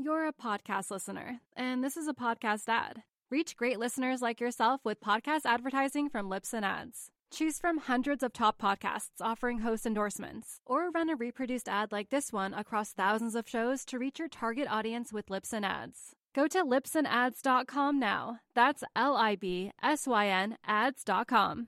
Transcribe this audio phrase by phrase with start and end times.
[0.00, 3.02] You're a podcast listener, and this is a podcast ad.
[3.32, 7.10] Reach great listeners like yourself with podcast advertising from Lips and Ads.
[7.32, 12.10] Choose from hundreds of top podcasts offering host endorsements, or run a reproduced ad like
[12.10, 16.14] this one across thousands of shows to reach your target audience with Lips and Ads.
[16.32, 18.38] Go to lipsandads.com now.
[18.54, 21.66] That's L I B S Y N ads.com.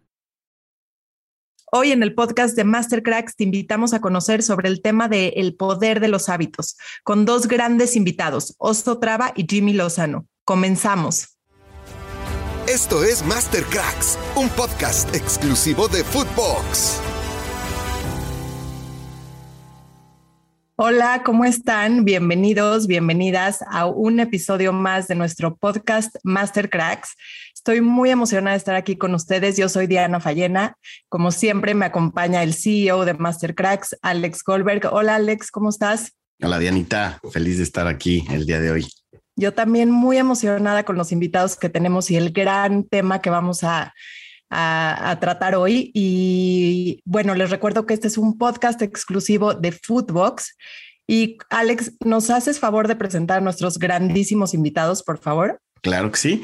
[1.73, 5.55] Hoy en el podcast de Mastercracks te invitamos a conocer sobre el tema de el
[5.55, 10.27] poder de los hábitos con dos grandes invitados, Oso Traba y Jimmy Lozano.
[10.45, 11.37] Comenzamos.
[12.67, 17.01] Esto es Mastercracks, un podcast exclusivo de Footbox.
[20.83, 22.07] Hola, ¿cómo están?
[22.07, 27.17] Bienvenidos, bienvenidas a un episodio más de nuestro podcast Mastercracks.
[27.61, 29.59] Estoy muy emocionada de estar aquí con ustedes.
[29.59, 30.79] Yo soy Diana Fallena.
[31.11, 34.89] Como siempre, me acompaña el CEO de Mastercracks, Alex Goldberg.
[34.91, 36.15] Hola, Alex, ¿cómo estás?
[36.43, 37.21] Hola, Dianita.
[37.31, 38.87] Feliz de estar aquí el día de hoy.
[39.37, 43.63] Yo también muy emocionada con los invitados que tenemos y el gran tema que vamos
[43.63, 43.93] a,
[44.49, 45.91] a, a, tratar hoy.
[45.93, 50.57] Y bueno, les recuerdo que este es un podcast exclusivo de Foodbox.
[51.07, 55.61] Y Alex, ¿nos haces favor de presentar a nuestros grandísimos invitados, por favor?
[55.83, 56.43] Claro que sí.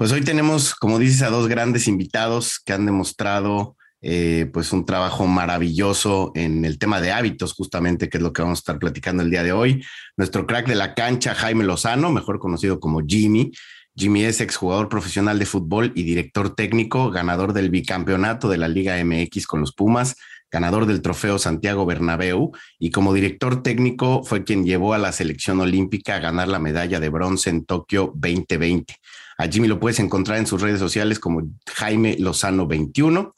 [0.00, 4.86] Pues hoy tenemos, como dices, a dos grandes invitados que han demostrado eh, pues un
[4.86, 8.78] trabajo maravilloso en el tema de hábitos, justamente, que es lo que vamos a estar
[8.78, 9.84] platicando el día de hoy.
[10.16, 13.52] Nuestro crack de la cancha, Jaime Lozano, mejor conocido como Jimmy.
[13.94, 18.96] Jimmy es exjugador profesional de fútbol y director técnico, ganador del bicampeonato de la Liga
[19.04, 20.16] MX con los Pumas,
[20.50, 25.60] ganador del trofeo Santiago Bernabéu y como director técnico fue quien llevó a la selección
[25.60, 28.96] olímpica a ganar la medalla de bronce en Tokio 2020.
[29.38, 31.42] A Jimmy lo puedes encontrar en sus redes sociales como
[31.74, 33.32] Jaime Lozano 21.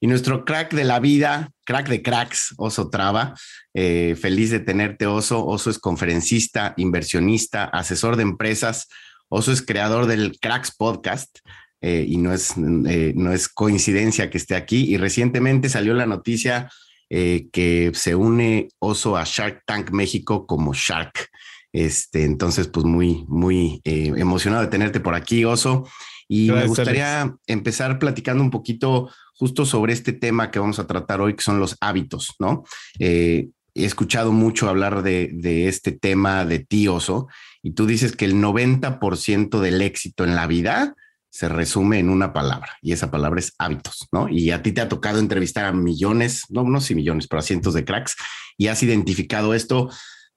[0.00, 3.34] Y nuestro crack de la vida, crack de cracks, Oso Traba.
[3.72, 5.46] Eh, feliz de tenerte, Oso.
[5.46, 8.88] Oso es conferencista, inversionista, asesor de empresas.
[9.28, 11.38] Oso es creador del Cracks Podcast.
[11.80, 14.84] Eh, y no es, eh, no es coincidencia que esté aquí.
[14.92, 16.70] Y recientemente salió la noticia
[17.10, 21.28] eh, que se une Oso a Shark Tank México como Shark.
[21.72, 25.86] Este, entonces, pues muy, muy emocionado de tenerte por aquí, Oso.
[26.28, 30.86] Y Gracias, me gustaría empezar platicando un poquito justo sobre este tema que vamos a
[30.86, 32.64] tratar hoy, que son los hábitos, ¿no?
[32.98, 37.28] He escuchado mucho hablar de, de, este tema de ti, Oso,
[37.62, 40.96] y tú dices que el 90% del éxito en la vida
[41.36, 44.28] se resume en una palabra, y esa palabra es hábitos, ¿no?
[44.28, 47.42] Y a ti te ha tocado entrevistar a millones, no, no si millones, pero a
[47.42, 48.16] cientos de cracks,
[48.56, 49.90] y has identificado esto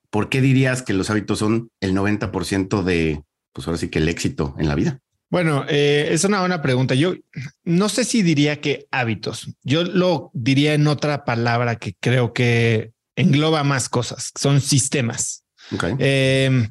[0.09, 3.23] ¿por qué dirías que los hábitos son el 90% de,
[3.53, 4.99] pues ahora sí que el éxito en la vida?
[5.29, 6.95] Bueno, eh, es una buena pregunta.
[6.95, 7.13] Yo
[7.63, 9.53] no sé si diría que hábitos.
[9.63, 14.31] Yo lo diría en otra palabra que creo que engloba más cosas.
[14.35, 15.43] Son sistemas.
[15.71, 15.93] Okay.
[15.99, 16.69] Eh,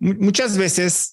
[0.00, 1.11] muchas veces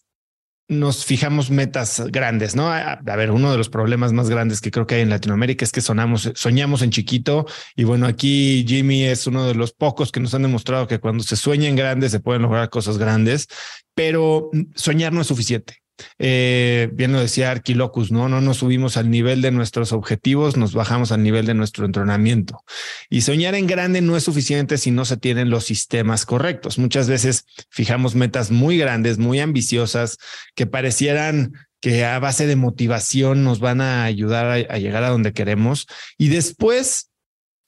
[0.70, 2.72] nos fijamos metas grandes, ¿no?
[2.72, 5.72] A, ver, uno de los problemas más grandes que creo que hay en Latinoamérica es
[5.72, 10.20] que sonamos, soñamos en chiquito y bueno, aquí Jimmy es uno de los pocos que
[10.20, 13.48] nos han demostrado que cuando se sueña en grande se pueden lograr cosas grandes,
[13.96, 15.82] pero soñar no es suficiente.
[16.18, 18.30] Eh, bien lo decía Arquilocus, ¿no?
[18.30, 22.64] No nos subimos al nivel de nuestros objetivos, nos bajamos al nivel de nuestro entrenamiento.
[23.10, 26.78] Y soñar en grande no es suficiente si no se tienen los sistemas correctos.
[26.78, 30.18] Muchas veces fijamos metas muy grandes, muy ambiciosas,
[30.56, 35.10] que parecieran que a base de motivación nos van a ayudar a, a llegar a
[35.10, 35.88] donde queremos.
[36.18, 37.10] Y después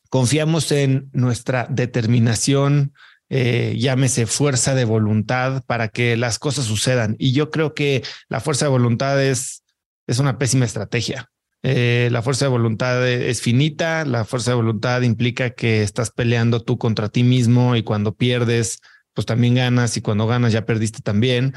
[0.09, 2.93] confiamos en nuestra determinación,
[3.33, 7.15] eh, llámese fuerza de voluntad para que las cosas sucedan.
[7.17, 9.63] Y yo creo que la fuerza de voluntad es,
[10.05, 11.31] es una pésima estrategia.
[11.63, 16.61] Eh, la fuerza de voluntad es finita, la fuerza de voluntad implica que estás peleando
[16.61, 18.79] tú contra ti mismo y cuando pierdes,
[19.13, 21.53] pues también ganas y cuando ganas ya perdiste también.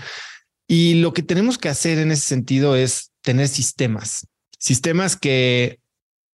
[0.68, 4.28] Y lo que tenemos que hacer en ese sentido es tener sistemas,
[4.60, 5.80] sistemas que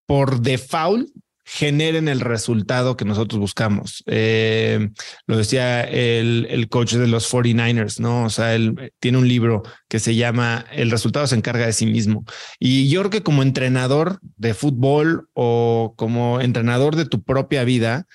[0.05, 1.09] por default
[1.53, 4.05] generen el resultado que nosotros buscamos.
[4.06, 4.91] Eh,
[5.27, 8.25] lo decía el, el, coach de los 49ers, ¿no?
[8.25, 11.87] O sea, él tiene un libro que se llama El resultado se encarga de sí
[11.87, 12.25] mismo.
[12.61, 18.06] Y yo creo que como entrenador de fútbol o como entrenador de tu propia vida,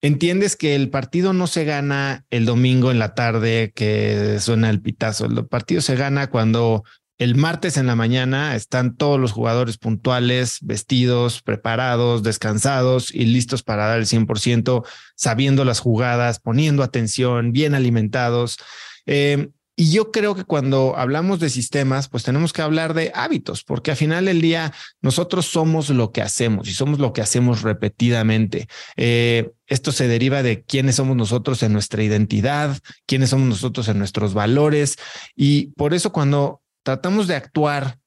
[0.00, 4.80] entiendes que el partido no se gana el domingo en la tarde que suena el
[4.80, 5.26] pitazo.
[5.26, 6.84] El partido se gana cuando
[7.18, 13.62] el martes en la mañana están todos los jugadores puntuales, vestidos, preparados, descansados y listos
[13.62, 14.84] para dar el 100%,
[15.16, 18.58] sabiendo las jugadas, poniendo atención, bien alimentados.
[19.06, 19.48] Eh,
[19.80, 23.92] Y yo creo que cuando hablamos de sistemas, pues tenemos que hablar de hábitos, porque
[23.92, 24.72] al final del día
[25.02, 28.66] nosotros somos lo que hacemos y somos lo que hacemos repetidamente.
[28.96, 32.76] Eh, esto se deriva de quiénes somos nosotros en nuestra identidad,
[33.06, 34.96] quiénes somos nosotros en nuestros valores.
[35.36, 37.98] Y por eso cuando tratamos de actuar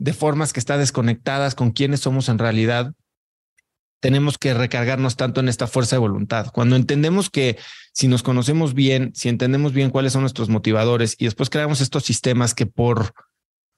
[0.00, 2.92] de formas que están desconectadas con quiénes somos en realidad,
[4.00, 6.50] tenemos que recargarnos tanto en esta fuerza de voluntad.
[6.52, 7.56] Cuando entendemos que
[7.92, 12.02] si nos conocemos bien, si entendemos bien cuáles son nuestros motivadores y después creamos estos
[12.02, 13.12] sistemas que por,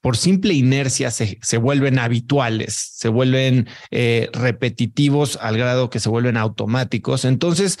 [0.01, 6.09] por simple inercia se, se vuelven habituales, se vuelven eh, repetitivos al grado que se
[6.09, 7.77] vuelven automáticos, entonces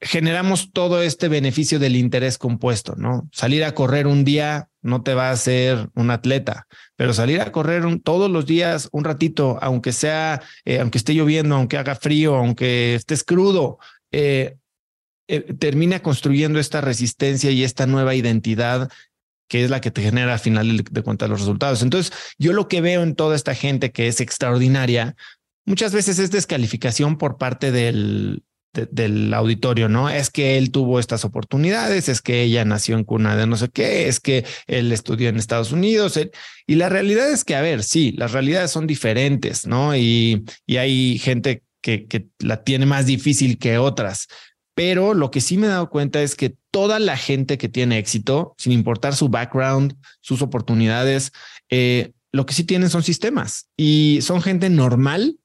[0.00, 3.28] generamos todo este beneficio del interés compuesto, ¿no?
[3.32, 6.66] Salir a correr un día no te va a hacer un atleta,
[6.96, 11.56] pero salir a correr todos los días un ratito, aunque sea, eh, aunque esté lloviendo,
[11.56, 13.78] aunque haga frío, aunque estés crudo,
[14.12, 14.56] eh,
[15.28, 18.88] eh, termina construyendo esta resistencia y esta nueva identidad
[19.48, 21.80] que es la que te genera al final de cuentas los resultados.
[21.82, 25.14] Entonces, yo lo que veo en toda esta gente que es extraordinaria,
[25.64, 28.42] muchas veces es descalificación por parte del,
[28.90, 30.10] del auditorio, ¿no?
[30.10, 33.68] Es que él tuvo estas oportunidades, es que ella nació en cuna de no sé
[33.70, 36.18] qué, es que él estudió en Estados Unidos.
[36.66, 39.96] y la realidad es que, a ver, sí, las realidades son diferentes, ¿no?
[39.96, 44.28] Y, y hay gente que, que la tiene más difícil que otras.
[44.74, 47.96] Pero lo que sí me he dado cuenta es que toda la gente que tiene
[47.96, 51.32] éxito, sin importar su background, sus oportunidades,
[51.70, 55.38] eh, lo que sí tienen son sistemas y son gente normal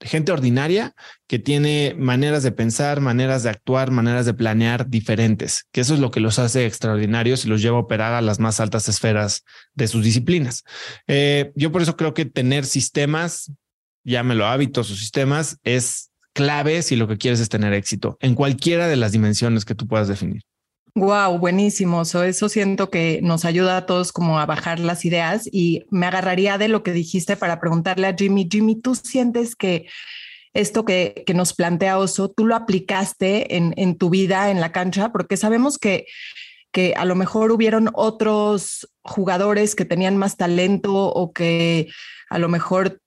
[0.00, 0.94] gente ordinaria
[1.26, 6.00] que tiene maneras de pensar, maneras de actuar, maneras de planear diferentes, que eso es
[6.00, 9.44] lo que los hace extraordinarios y los lleva a operar a las más altas esferas
[9.74, 10.64] de sus disciplinas.
[11.06, 13.52] Eh, yo por eso creo que tener sistemas,
[14.04, 18.88] llámelo hábitos o sistemas, es clave si lo que quieres es tener éxito en cualquiera
[18.88, 20.42] de las dimensiones que tú puedas definir.
[20.96, 22.02] Wow, buenísimo.
[22.02, 26.56] eso siento que nos ayuda a todos como a bajar las ideas y me agarraría
[26.56, 29.90] de lo que dijiste para preguntarle a Jimmy, Jimmy, ¿tú sientes que
[30.54, 34.72] esto que, que nos plantea Oso, tú lo aplicaste en, en tu vida en la
[34.72, 35.12] cancha?
[35.12, 36.06] Porque sabemos que
[36.72, 41.88] que a lo mejor hubieron otros jugadores que tenían más talento o que
[42.28, 43.00] a lo mejor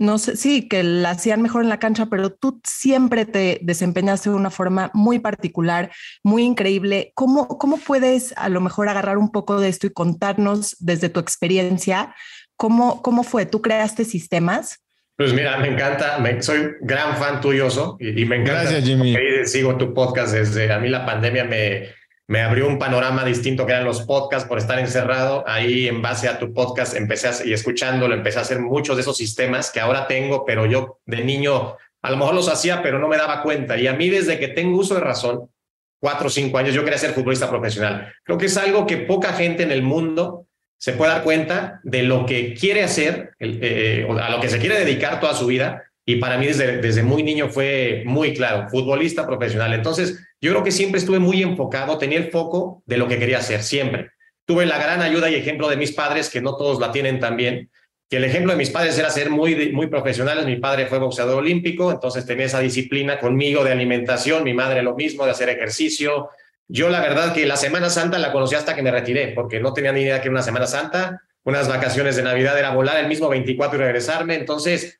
[0.00, 4.30] no sé, sí, que la hacían mejor en la cancha, pero tú siempre te desempeñaste
[4.30, 5.92] de una forma muy particular,
[6.24, 7.12] muy increíble.
[7.14, 11.20] ¿Cómo, ¿Cómo puedes a lo mejor agarrar un poco de esto y contarnos desde tu
[11.20, 12.14] experiencia
[12.56, 13.44] cómo, cómo fue?
[13.44, 14.82] ¿Tú creaste sistemas?
[15.16, 17.68] Pues mira, me encanta, soy gran fan tuyo,
[18.00, 18.62] y, y me encanta.
[18.62, 19.14] Gracias, Jimmy.
[19.44, 21.90] Sigo tu podcast desde, a mí la pandemia me,
[22.30, 25.42] me abrió un panorama distinto que eran los podcasts por estar encerrado.
[25.48, 29.02] Ahí en base a tu podcast empecé a, y escuchándolo, empecé a hacer muchos de
[29.02, 33.00] esos sistemas que ahora tengo, pero yo de niño a lo mejor los hacía, pero
[33.00, 33.76] no me daba cuenta.
[33.76, 35.50] Y a mí desde que tengo uso de razón,
[35.98, 38.14] cuatro o cinco años, yo quería ser futbolista profesional.
[38.22, 40.46] Creo que es algo que poca gente en el mundo
[40.78, 44.60] se puede dar cuenta de lo que quiere hacer, eh, o a lo que se
[44.60, 45.82] quiere dedicar toda su vida.
[46.04, 49.74] Y para mí desde, desde muy niño fue muy claro, futbolista profesional.
[49.74, 53.38] Entonces, yo creo que siempre estuve muy enfocado, tenía el foco de lo que quería
[53.38, 54.10] hacer, siempre.
[54.46, 57.70] Tuve la gran ayuda y ejemplo de mis padres, que no todos la tienen también,
[58.08, 60.44] que el ejemplo de mis padres era ser muy, muy profesionales.
[60.44, 64.96] Mi padre fue boxeador olímpico, entonces tenía esa disciplina conmigo de alimentación, mi madre lo
[64.96, 66.30] mismo, de hacer ejercicio.
[66.66, 69.72] Yo la verdad que la Semana Santa la conocí hasta que me retiré, porque no
[69.72, 73.08] tenía ni idea que era una Semana Santa, unas vacaciones de Navidad era volar el
[73.08, 74.34] mismo 24 y regresarme.
[74.34, 74.99] Entonces,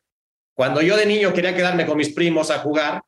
[0.61, 3.01] cuando yo de niño quería quedarme con mis primos a jugar,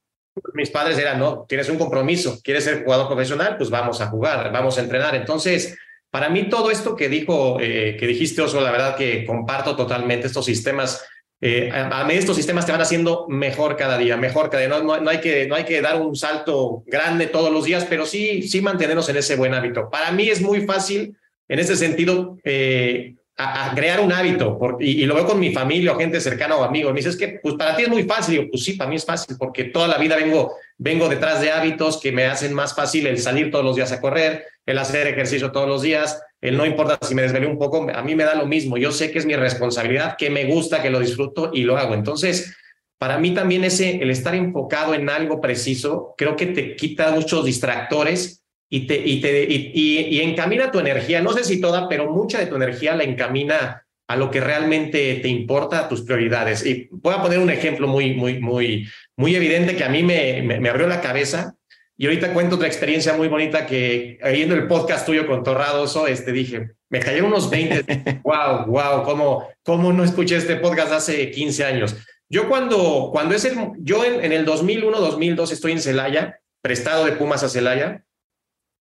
[0.55, 4.51] mis padres eran, no, tienes un compromiso, quieres ser jugador profesional, pues vamos a jugar,
[4.51, 5.15] vamos a entrenar.
[5.15, 5.77] Entonces,
[6.11, 10.29] para mí todo esto que dijo, eh, que dijiste, Oso, la verdad que comparto totalmente
[10.29, 11.05] estos sistemas.
[11.43, 14.71] Eh, a, mí estos sistemas te van haciendo mejor cada día, mejor cada día.
[14.71, 18.07] No, no, hay que, no hay que dar un salto grande todos los días, pero
[18.07, 19.91] sí, sí mantenernos en ese buen hábito.
[19.91, 25.15] Para mí es muy fácil, en ese sentido, eh, a, crear un hábito, y, lo
[25.15, 27.83] veo con mi familia o gente cercana o amigos, me dices que pues para ti
[27.83, 30.55] es muy fácil, digo, pues sí, para mí es fácil, porque toda la vida vengo,
[30.79, 34.01] vengo detrás de hábitos que me hacen más fácil el salir todos los días a
[34.01, 37.89] correr, el hacer ejercicio todos los días, el no importa si me desvelé un poco,
[37.93, 40.83] a mí me da lo mismo, yo sé que es mi responsabilidad, que me gusta,
[40.83, 41.95] que lo disfruto y lo hago.
[41.95, 42.55] Entonces,
[42.99, 47.45] para mí también ese, el estar enfocado en algo preciso, creo que te quita muchos
[47.45, 48.42] distractores
[48.75, 52.47] y, te, y, te, y, encamina tu energía, no sé si toda, pero mucha de
[52.47, 56.65] tu energía la encamina a lo que realmente te importa, a tus prioridades.
[56.65, 60.41] Y voy a poner un ejemplo muy, muy, muy, muy evidente que a mí me,
[60.41, 61.55] me, abrió la cabeza.
[61.99, 66.33] Y ahorita cuento otra experiencia muy bonita que viendo el podcast tuyo con Torradoso, este,
[66.33, 68.23] dije, me cayeron unos 20.
[68.25, 71.95] wow, wow, ¿cómo, cómo no escuché este podcast hace 15 años?
[72.31, 77.05] Yo cuando, cuando es el, yo en, en el 2001, 2002 estoy en Celaya, prestado
[77.05, 78.07] de Pumas a Celaya,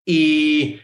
[0.06, 0.80] y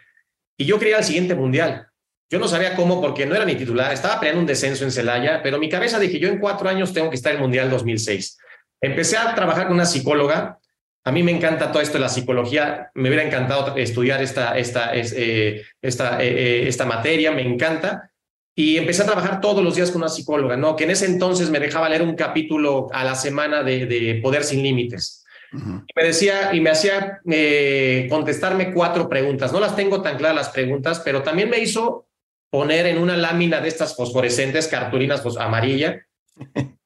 [0.57, 1.87] yo quería el siguiente mundial.
[2.29, 5.41] Yo no sabía cómo porque no era ni titular, estaba peleando un descenso en Celaya,
[5.41, 8.37] pero mi cabeza dije, yo en cuatro años tengo que estar en el Mundial 2006.
[8.81, 10.59] Empecé a trabajar con una psicóloga.
[11.05, 12.91] A mí me encanta todo esto de la psicología.
[12.95, 18.11] Me hubiera encantado estudiar esta, esta, eh, esta, eh, eh, esta materia, me encanta.
[18.53, 20.75] Y empecé a trabajar todos los días con una psicóloga, ¿no?
[20.75, 24.63] Que en ese entonces me dejaba leer un capítulo a la semana de Poder sin
[24.63, 25.25] Límites.
[25.51, 27.21] Me decía y me hacía
[28.09, 29.51] contestarme cuatro preguntas.
[29.51, 32.07] No las tengo tan claras las preguntas, pero también me hizo
[32.49, 36.05] poner en una lámina de estas fosforescentes, cartulinas pues, amarilla,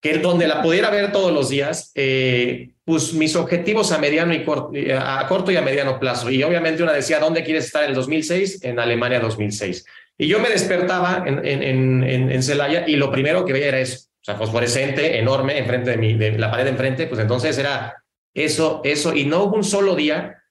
[0.00, 4.44] que donde la pudiera ver todos los días, eh, pues mis objetivos a mediano y
[4.44, 6.30] corto, eh, a corto y a mediano plazo.
[6.30, 8.64] Y obviamente una decía, ¿dónde quieres estar en el 2006?
[8.64, 9.84] En Alemania 2006.
[10.16, 11.62] Y yo me despertaba en, en,
[12.02, 15.90] en, en Celaya y lo primero que veía era eso, o sea, fosforescente, enorme, enfrente
[15.90, 18.02] de, mi, de la pared de enfrente, pues entonces era
[18.34, 20.42] eso, eso, y no hubo un solo día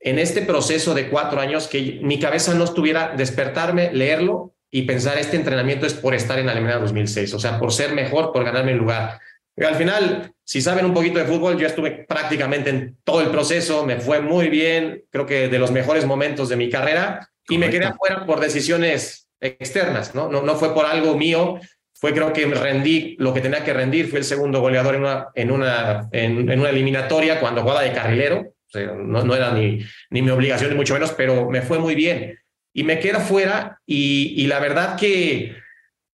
[0.00, 5.18] en este proceso de cuatro años que mi cabeza no estuviera despertarme, leerlo y pensar
[5.18, 8.72] este entrenamiento es por estar en Alemania 2006, o sea, por ser mejor, por ganarme
[8.72, 9.20] el lugar.
[9.56, 13.30] Y al final, si saben un poquito de fútbol, yo estuve prácticamente en todo el
[13.30, 17.58] proceso, me fue muy bien, creo que de los mejores momentos de mi carrera y
[17.58, 20.28] me quedé afuera por decisiones externas, ¿no?
[20.28, 20.42] ¿no?
[20.42, 21.58] No fue por algo mío,
[21.98, 25.28] fue creo que rendí lo que tenía que rendir, fui el segundo goleador en una,
[25.34, 30.30] en una, en, una eliminatoria cuando jugaba de carrilero, no, no era ni, ni mi
[30.30, 32.38] obligación, ni mucho menos, pero me fue muy bien.
[32.74, 35.56] Y me queda fuera y, y la verdad que,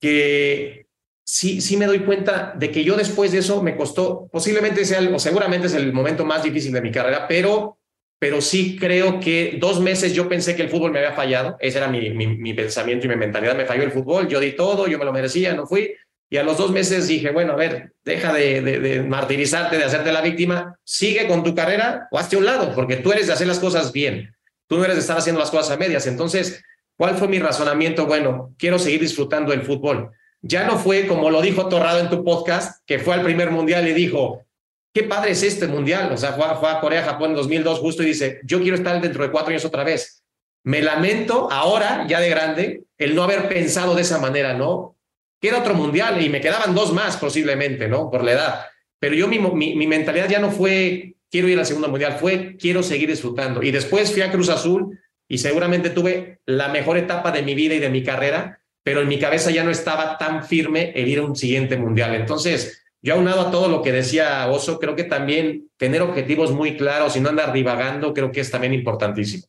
[0.01, 0.87] que
[1.25, 5.01] sí, sí me doy cuenta de que yo después de eso me costó, posiblemente sea,
[5.13, 7.79] o seguramente es el momento más difícil de mi carrera, pero,
[8.23, 11.79] pero sí creo que dos meses yo pensé que el fútbol me había fallado, ese
[11.79, 14.87] era mi, mi, mi pensamiento y mi mentalidad, me falló el fútbol, yo di todo,
[14.87, 15.93] yo me lo merecía, no fui,
[16.31, 20.13] y a los dos meses dije, bueno, a ver, deja de, de, martirizarte, de hacerte
[20.13, 23.33] la víctima, sigue con tu carrera o hazte a un lado, porque tú eres de
[23.33, 24.33] hacer las cosas bien.
[24.69, 26.07] Tú no eres de estar haciendo las cosas a medias.
[26.07, 26.63] Entonces,
[26.97, 28.07] ¿cuál fue mi razonamiento?
[28.07, 30.13] Bueno, quiero seguir disfrutando del fútbol.
[30.43, 33.89] Ya no fue como lo dijo Torrado en tu podcast, que fue al primer mundial
[33.89, 34.45] y dijo,
[34.93, 36.13] qué padre es este mundial.
[36.13, 39.01] O sea, fue fue a Corea, Japón en 2002 justo y dice, yo quiero estar
[39.01, 40.23] dentro de cuatro años otra vez.
[40.65, 44.97] Me lamento ahora, ya de grande, el no haber pensado de esa manera, ¿no?
[45.43, 48.09] que era otro mundial y me quedaban dos más posiblemente, ¿no?
[48.09, 48.67] Por la edad.
[49.01, 52.85] Pero yo mi, mi, mentalidad ya no fue quiero ir al segundo mundial, fue quiero
[52.85, 53.61] seguir disfrutando.
[53.61, 57.75] Y después fui a Cruz Azul y seguramente tuve la mejor etapa de mi vida
[57.75, 61.19] y de mi carrera, pero en mi cabeza ya no estaba tan firme el ir
[61.19, 62.15] a un siguiente mundial.
[62.15, 66.77] Entonces, yo aunado a todo lo que decía Oso, creo que también tener objetivos muy
[66.77, 69.45] claros y no andar divagando, creo que es también importantísimo.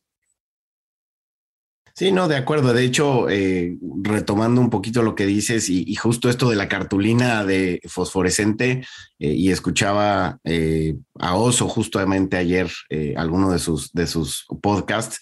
[1.96, 2.72] Sí, no, de acuerdo.
[2.72, 7.44] De hecho, eh, retomando un poquito lo que dices y, justo esto de la cartulina
[7.44, 8.84] de fosforescente,
[9.20, 12.68] eh, y escuchaba eh, a Oso justamente ayer
[13.16, 15.20] alguno de sus, de sus podcasts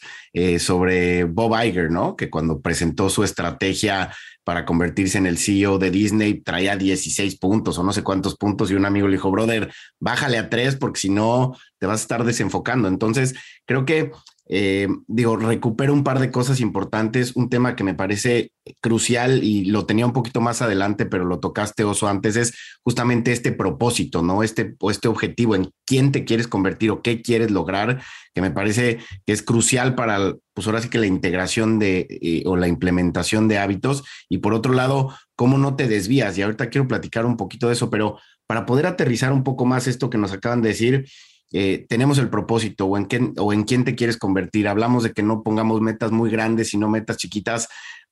[0.61, 2.17] sobre Bob Iger, ¿no?
[2.17, 4.11] Que cuando presentó su estrategia
[4.45, 8.71] para convertirse en el CEO de Disney traía 16 puntos o no sé cuántos puntos
[8.71, 12.03] y un amigo le dijo, brother, bájale a tres porque si no te vas a
[12.03, 12.89] estar desenfocando.
[12.89, 13.35] Entonces,
[13.67, 14.11] creo que
[14.55, 19.65] eh, digo, recupero un par de cosas importantes, un tema que me parece crucial y
[19.65, 24.21] lo tenía un poquito más adelante, pero lo tocaste oso antes, es justamente este propósito,
[24.23, 24.43] ¿no?
[24.43, 28.03] Este, este objetivo en quién te quieres convertir o qué quieres lograr,
[28.35, 32.43] que me parece que es crucial para, pues ahora sí que la integración de eh,
[32.45, 36.37] o la implementación de hábitos y por otro lado, cómo no te desvías.
[36.37, 39.87] Y ahorita quiero platicar un poquito de eso, pero para poder aterrizar un poco más
[39.87, 41.07] esto que nos acaban de decir,
[41.53, 44.69] eh, tenemos el propósito o en, quién, o en quién te quieres convertir.
[44.69, 47.69] Hablamos de que no pongamos metas muy grandes, sino metas chiquitas.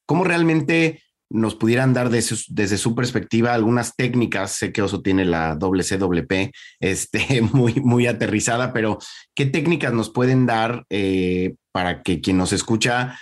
[0.06, 4.52] ¿Cómo realmente nos pudieran dar desde su perspectiva algunas técnicas?
[4.52, 8.98] Sé que Oso tiene la WCWP este, muy, muy aterrizada, pero
[9.34, 13.18] ¿qué técnicas nos pueden dar eh, para que quien nos escucha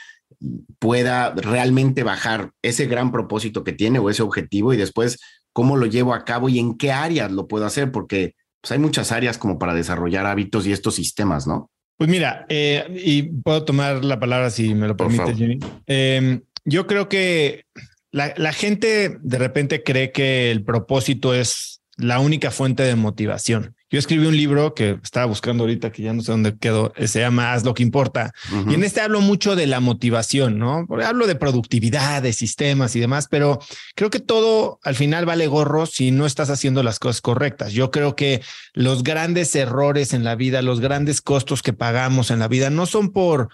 [0.79, 5.19] pueda realmente bajar ese gran propósito que tiene o ese objetivo y después
[5.53, 7.93] cómo lo llevo a cabo y en qué áreas lo puedo hacer?
[7.93, 11.71] Porque pues hay muchas áreas como para desarrollar hábitos y estos sistemas, ¿no?
[11.97, 15.59] Pues mira, eh, y puedo tomar la palabra si me lo permite, Jimmy.
[15.87, 17.65] Eh, yo creo que
[18.13, 23.75] la, la gente de repente cree que el propósito es la única fuente de motivación.
[23.91, 27.09] Yo escribí un libro que estaba buscando ahorita, que ya no sé dónde quedó, eh,
[27.09, 28.33] se llama Haz lo que importa.
[28.69, 30.87] Y en este hablo mucho de la motivación, ¿no?
[31.05, 33.61] Hablo de productividad, de sistemas y demás, pero
[33.95, 37.73] creo que todo al final vale gorro si no estás haciendo las cosas correctas.
[37.73, 38.43] Yo creo que
[38.75, 42.85] los grandes errores en la vida, los grandes costos que pagamos en la vida no
[42.85, 43.49] son por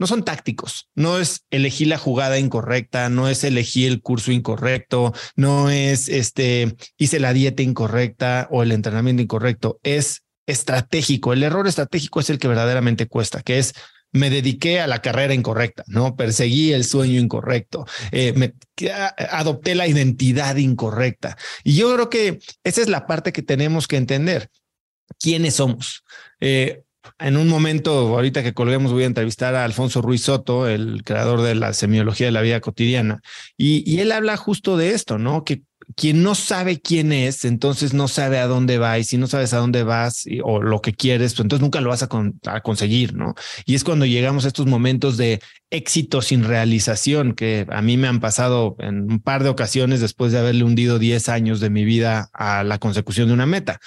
[0.00, 5.12] no son tácticos, no es elegir la jugada incorrecta, no es elegir el curso incorrecto,
[5.36, 11.34] no es este hice la dieta incorrecta o el entrenamiento incorrecto, es estratégico.
[11.34, 13.74] El error estratégico es el que verdaderamente cuesta, que es
[14.10, 18.54] me dediqué a la carrera incorrecta, no perseguí el sueño incorrecto, eh, me
[19.30, 21.36] adopté la identidad incorrecta.
[21.62, 24.48] Y yo creo que esa es la parte que tenemos que entender.
[25.18, 26.02] ¿Quiénes somos?
[26.40, 26.84] Eh,
[27.18, 31.42] en un momento, ahorita que colguemos, voy a entrevistar a Alfonso Ruiz Soto, el creador
[31.42, 33.20] de la semiología de la vida cotidiana.
[33.56, 35.44] Y, él habla justo de esto, ¿no?
[35.44, 35.62] Que
[35.96, 39.52] quien no sabe quién es, entonces no sabe a dónde va y si no sabes
[39.54, 43.34] a dónde vas o lo que quieres, pues entonces nunca lo vas a, conseguir, ¿no?
[43.64, 45.40] Y es cuando llegamos a estos momentos de
[45.70, 50.32] éxito sin realización que a mí me han pasado en un par de ocasiones después
[50.32, 53.80] de haberle hundido 10 años de mi vida a la consecución de una meta.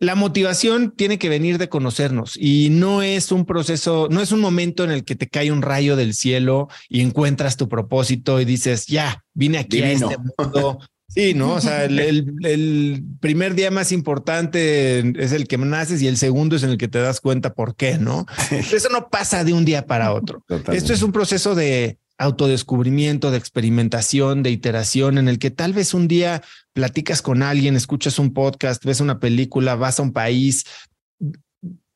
[0.00, 4.40] La motivación tiene que venir de conocernos y no es un proceso, no es un
[4.40, 8.44] momento en el que te cae un rayo del cielo y encuentras tu propósito y
[8.44, 10.78] dices, ya, vine aquí a este mundo.
[11.08, 11.54] Sí, ¿no?
[11.54, 16.62] O sea, el, primer día más importante es el que naces y el segundo es
[16.62, 18.26] en el que te das cuenta por qué, ¿no?
[18.50, 20.44] Eso no pasa de un día para otro.
[20.70, 25.94] Esto es un proceso de autodescubrimiento, de experimentación, de iteración, en el que tal vez
[25.94, 30.64] un día platicas con alguien, escuchas un podcast, ves una película, vas a un país,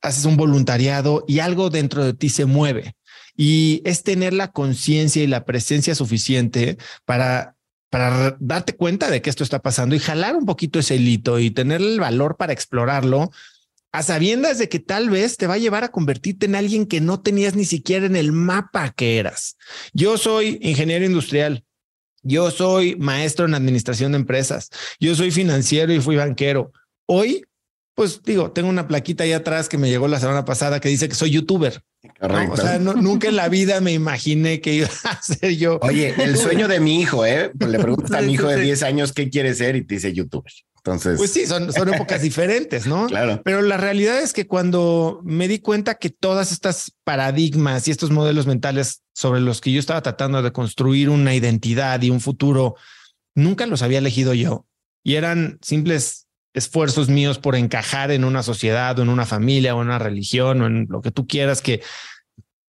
[0.00, 2.94] haces un voluntariado y algo dentro de ti se mueve.
[3.36, 7.56] Y es tener la conciencia y la presencia suficiente para
[7.92, 11.50] para darte cuenta de que esto está pasando y jalar un poquito ese hilito y
[11.50, 13.30] tener el valor para explorarlo
[13.92, 17.00] a sabiendas de que tal vez te va a llevar a convertirte en alguien que
[17.00, 19.56] no tenías ni siquiera en el mapa que eras.
[19.92, 21.64] Yo soy ingeniero industrial.
[22.22, 24.70] Yo soy maestro en administración de empresas.
[24.98, 26.72] Yo soy financiero y fui banquero.
[27.06, 27.44] Hoy,
[27.94, 31.08] pues digo, tengo una plaquita ahí atrás que me llegó la semana pasada que dice
[31.08, 31.82] que soy youtuber.
[32.50, 35.78] O sea, nunca en la vida me imaginé que iba a ser yo.
[35.82, 37.50] Oye, el sueño de mi hijo, ¿eh?
[37.58, 40.12] Pues le preguntas a mi hijo de 10 años qué quiere ser y te dice
[40.12, 40.52] youtuber.
[40.84, 43.06] Entonces, pues sí, son, son épocas diferentes, ¿no?
[43.06, 43.40] Claro.
[43.44, 48.10] Pero la realidad es que cuando me di cuenta que todas estas paradigmas y estos
[48.10, 52.74] modelos mentales sobre los que yo estaba tratando de construir una identidad y un futuro,
[53.36, 54.66] nunca los había elegido yo
[55.04, 59.82] y eran simples esfuerzos míos por encajar en una sociedad o en una familia o
[59.82, 61.80] en una religión o en lo que tú quieras que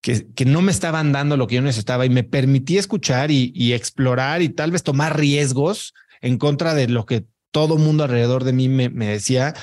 [0.02, 3.54] que, que, no me estaban dando lo que yo necesitaba y me permití escuchar y,
[3.56, 8.44] y, explorar y tal vez tomar riesgos en contra de lo que todo mundo alrededor
[8.44, 9.54] de mí me, decía.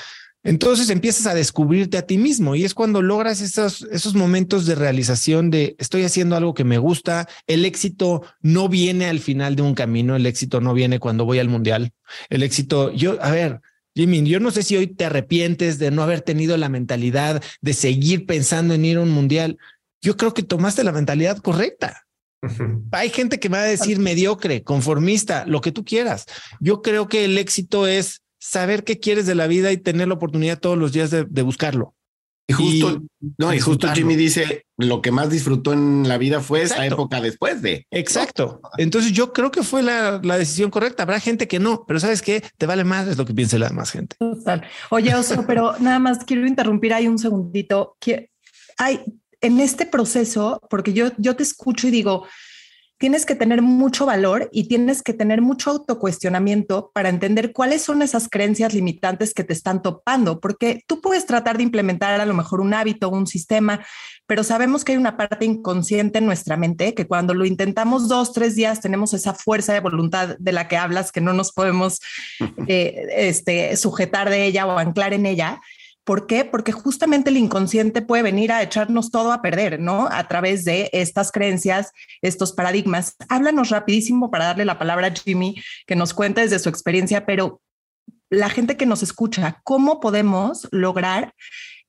[0.43, 4.75] Entonces empiezas a descubrirte a ti mismo y es cuando logras esos, esos momentos de
[4.75, 7.29] realización de estoy haciendo algo que me gusta.
[7.47, 11.41] El éxito no viene al final de un camino, el éxito no viene cuando voy
[11.41, 11.93] al mundial.
[12.31, 13.61] El éxito, yo, a ver,
[13.95, 17.75] Jimmy, yo no sé si hoy te arrepientes de no haber tenido la mentalidad de
[17.75, 19.59] seguir pensando en ir a un mundial.
[20.01, 22.07] Yo creo que tomaste la mentalidad correcta.
[22.93, 26.27] Hay gente que me va a decir mediocre, conformista, lo que tú quieras.
[26.61, 30.15] Yo creo que el éxito es saber qué quieres de la vida y tener la
[30.15, 31.95] oportunidad todos los días de, buscarlo.
[32.49, 33.03] Y justo,
[33.39, 37.21] no, y justo Jimmy dice lo que más disfrutó en la vida fue esa época
[37.21, 37.87] después de.
[37.93, 38.61] Exacto.
[38.77, 41.05] Entonces yo creo que fue la, decisión correcta.
[41.05, 43.69] Habrá gente que no, pero sabes que te vale más es lo que piense la
[43.69, 44.17] demás gente.
[44.19, 44.65] Total.
[44.89, 47.97] Oye, Oso, pero nada más quiero interrumpir ahí un segundito.
[48.01, 48.31] Que
[48.79, 49.01] hay,
[49.41, 52.27] en este proceso, porque yo, yo te escucho y digo,
[53.01, 58.03] tienes que tener mucho valor y tienes que tener mucho autocuestionamiento para entender cuáles son
[58.03, 62.35] esas creencias limitantes que te están topando, porque tú puedes tratar de implementar a lo
[62.35, 63.83] mejor un hábito, un sistema,
[64.27, 68.35] pero sabemos que hay una parte inconsciente en nuestra mente que cuando lo intentamos dos,
[68.35, 72.01] tres días tenemos esa fuerza de voluntad de la que hablas que no nos podemos
[72.69, 75.63] eh, este, sujetar de ella o anclar en ella
[76.11, 76.45] ¿Por qué?
[76.45, 80.09] Porque justamente el inconsciente puede venir a echarnos todo a perder, ¿no?
[80.11, 83.15] A través de estas creencias, estos paradigmas.
[83.29, 87.63] Háblanos rapidísimo para darle la palabra a Jimmy, que nos cuente desde su experiencia, pero
[88.29, 91.33] la gente que nos escucha, ¿cómo podemos lograr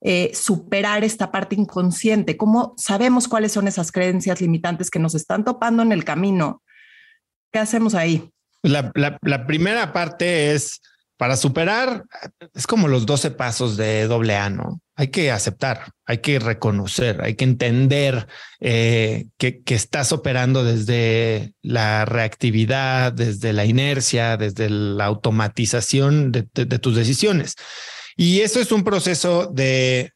[0.01, 2.37] eh, superar esta parte inconsciente?
[2.37, 6.61] ¿Cómo sabemos cuáles son esas creencias limitantes que nos están topando en el camino?
[7.51, 8.29] ¿Qué hacemos ahí?
[8.61, 10.79] La, la primera parte es
[11.21, 12.05] para superar,
[12.55, 14.81] es como los 12 pasos de doble A, ¿no?
[14.95, 18.25] Hay que aceptar, hay que reconocer, hay que entender
[18.59, 26.41] eh, que, estás operando desde la reactividad, desde la inercia, desde la automatización de,
[26.79, 27.53] tus decisiones.
[28.17, 30.13] Y eso es un proceso de,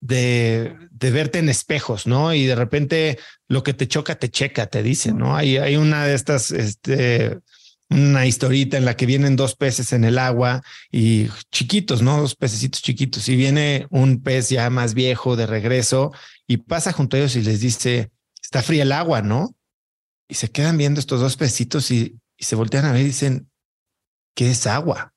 [0.00, 2.32] de, verte en espejos, ¿no?
[2.32, 5.34] Y de repente lo que te choca, te checa, te dice, ¿no?
[5.34, 7.40] Hay, hay una de estas, este,
[7.94, 12.20] una historita en la que vienen dos peces en el agua y chiquitos, ¿no?
[12.20, 13.28] Dos pececitos chiquitos.
[13.28, 16.12] Y viene un pez ya más viejo de regreso
[16.48, 18.10] y pasa junto a ellos y les dice,
[18.42, 19.54] está fría el agua, ¿no?
[20.28, 23.48] Y se quedan viendo estos dos pecitos y, se voltean a ver y dicen,
[24.34, 25.14] ¿qué es agua?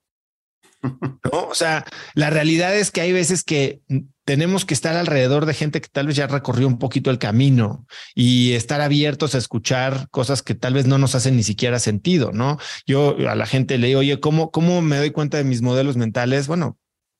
[0.82, 1.48] ¿No?
[1.50, 3.82] O sea, la realidad es que hay veces que
[4.28, 7.88] tenemos que estar alrededor de gente que tal vez ya recorrió un poquito el camino
[8.14, 12.34] y estar abiertos a escuchar cosas que tal vez no nos hacen ni siquiera sentido,
[12.34, 12.58] ¿no?
[12.86, 15.96] Yo a la gente le digo, oye, ¿cómo, cómo me doy cuenta de mis modelos
[15.96, 16.48] mentales?
[16.48, 16.78] Bueno,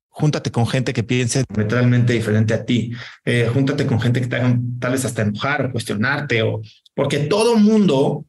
[0.10, 2.92] júntate con gente que piense diametralmente diferente a ti,
[3.24, 6.62] eh, júntate con gente que te hagan tal vez hasta enojar o cuestionarte, o
[6.94, 8.26] porque todo mundo,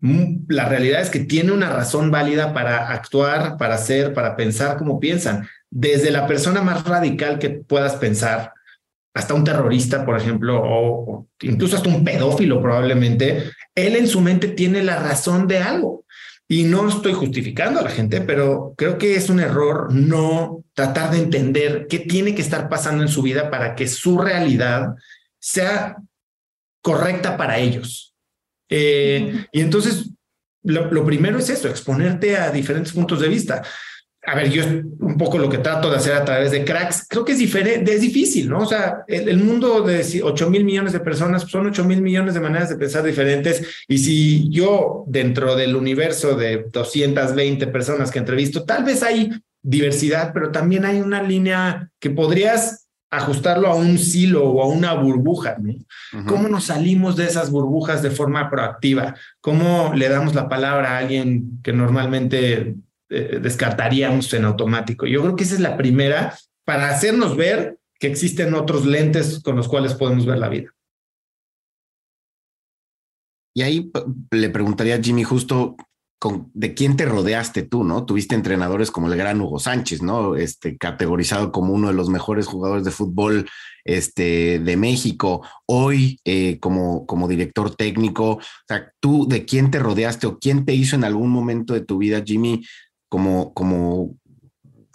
[0.00, 4.76] mm, la realidad es que tiene una razón válida para actuar, para hacer, para pensar
[4.76, 8.52] como piensan desde la persona más radical que puedas pensar,
[9.14, 14.48] hasta un terrorista, por ejemplo, o, incluso hasta un pedófilo probablemente, él en su mente
[14.48, 16.04] tiene la razón de algo.
[16.50, 21.10] Y no estoy justificando a la gente, pero creo que es un error no tratar
[21.10, 24.94] de entender qué tiene que estar pasando en su vida para que su realidad
[25.38, 25.96] sea
[26.80, 28.14] correcta para ellos.
[28.70, 30.10] Eh, y entonces,
[30.62, 33.62] lo, lo, primero es eso, exponerte a diferentes puntos de vista
[34.28, 37.24] a ver, yo un poco lo que trato de hacer a través de cracks, creo
[37.24, 38.58] que es diferente, es difícil, ¿no?
[38.58, 42.40] O sea, el, mundo de 8 mil millones de personas son 8 mil millones de
[42.40, 43.66] maneras de pensar diferentes.
[43.88, 49.30] Y si yo, dentro del universo de 220 personas que entrevisto, tal vez hay
[49.62, 54.92] diversidad, pero también hay una línea que podrías ajustarlo a un silo o a una
[54.92, 55.72] burbuja, ¿no?
[56.26, 59.14] ¿Cómo nos salimos de esas burbujas de forma proactiva?
[59.40, 62.76] ¿Cómo le damos la palabra a alguien que normalmente
[63.10, 65.06] eh, descartaríamos en automático.
[65.06, 69.56] Yo creo que esa es la primera para hacernos ver que existen otros lentes con
[69.56, 70.70] los cuales podemos ver la vida.
[73.54, 73.90] Y ahí
[74.30, 75.76] le preguntaría a Jimmy justo
[76.52, 78.04] de quién te rodeaste tú, ¿no?
[78.04, 80.34] Tuviste entrenadores como el gran Hugo Sánchez, ¿no?
[80.34, 83.48] Este, categorizado como uno de los mejores jugadores de fútbol
[83.84, 88.32] este, de México, hoy eh, como, como director técnico.
[88.32, 91.84] O sea, tú de quién te rodeaste o quién te hizo en algún momento de
[91.84, 92.64] tu vida, Jimmy,
[93.08, 94.16] como,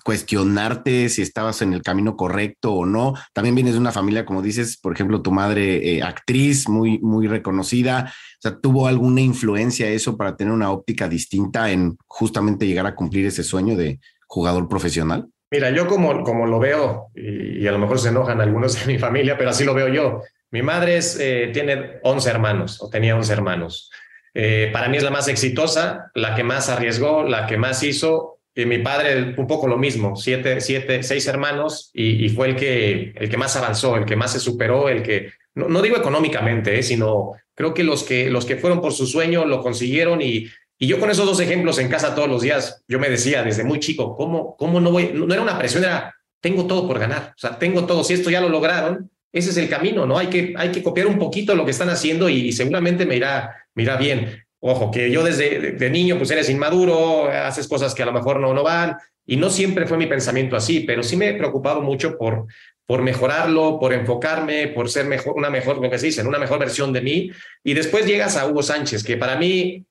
[0.04, 3.14] cuestionarte si estabas en el camino correcto o no.
[3.32, 7.28] También vienes de una familia, como dices, por ejemplo, tu madre eh, actriz muy, muy
[7.28, 8.12] reconocida.
[8.12, 12.96] O sea, ¿tuvo alguna influencia eso para tener una óptica distinta en justamente llegar a
[12.96, 15.30] cumplir ese sueño de jugador profesional?
[15.54, 18.98] Mira, yo como, como lo veo, y, a lo mejor se enojan algunos de mi
[18.98, 20.24] familia, pero así lo veo yo.
[20.50, 23.92] Mi madre es, eh, tiene 11 hermanos, o tenía 11 hermanos.
[24.34, 28.40] Eh, para mí es la más exitosa, la que más arriesgó, la que más hizo.
[28.56, 33.14] Y mi padre, un poco lo mismo, siete, siete, seis hermanos, y, fue el que,
[33.16, 36.84] el que más avanzó, el que más se superó, el que, no, digo económicamente, eh,
[36.84, 40.88] sino creo que los, que los que fueron por su sueño lo consiguieron y, y
[40.88, 43.80] yo con esos dos ejemplos en casa todos los días, yo me decía desde muy
[43.80, 45.12] chico, ¿cómo, cómo no voy?
[45.14, 48.30] No, era una presión, era, tengo todo por ganar, o sea, tengo todo, si esto
[48.30, 50.18] ya lo lograron, ese es el camino, ¿no?
[50.18, 53.66] Hay que, hay que copiar un poquito lo que están haciendo y seguramente me irá,
[53.74, 54.46] mira bien.
[54.60, 58.40] Ojo, que yo desde de niño pues eres inmaduro, haces cosas que a lo mejor
[58.40, 61.82] no, no van y no siempre fue mi pensamiento así, pero sí me he preocupado
[61.82, 62.46] mucho por,
[62.86, 66.60] por mejorarlo, por enfocarme, por ser mejor, una mejor, lo que se dice, una mejor
[66.60, 67.32] versión de mí.
[67.64, 69.86] Y después llegas a Hugo Sánchez, que para mí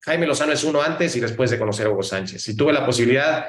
[0.00, 2.48] Jaime Lozano es uno antes y después de conocer a Hugo Sánchez.
[2.48, 3.46] Y tuve la posibilidad,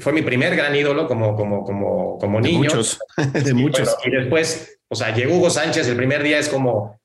[0.00, 2.60] fue mi primer gran ídolo como, como, como, como niño.
[2.70, 3.96] De muchos, de muchos.
[4.04, 7.00] y después, o sea, llegó Hugo Sánchez, el primer día es como,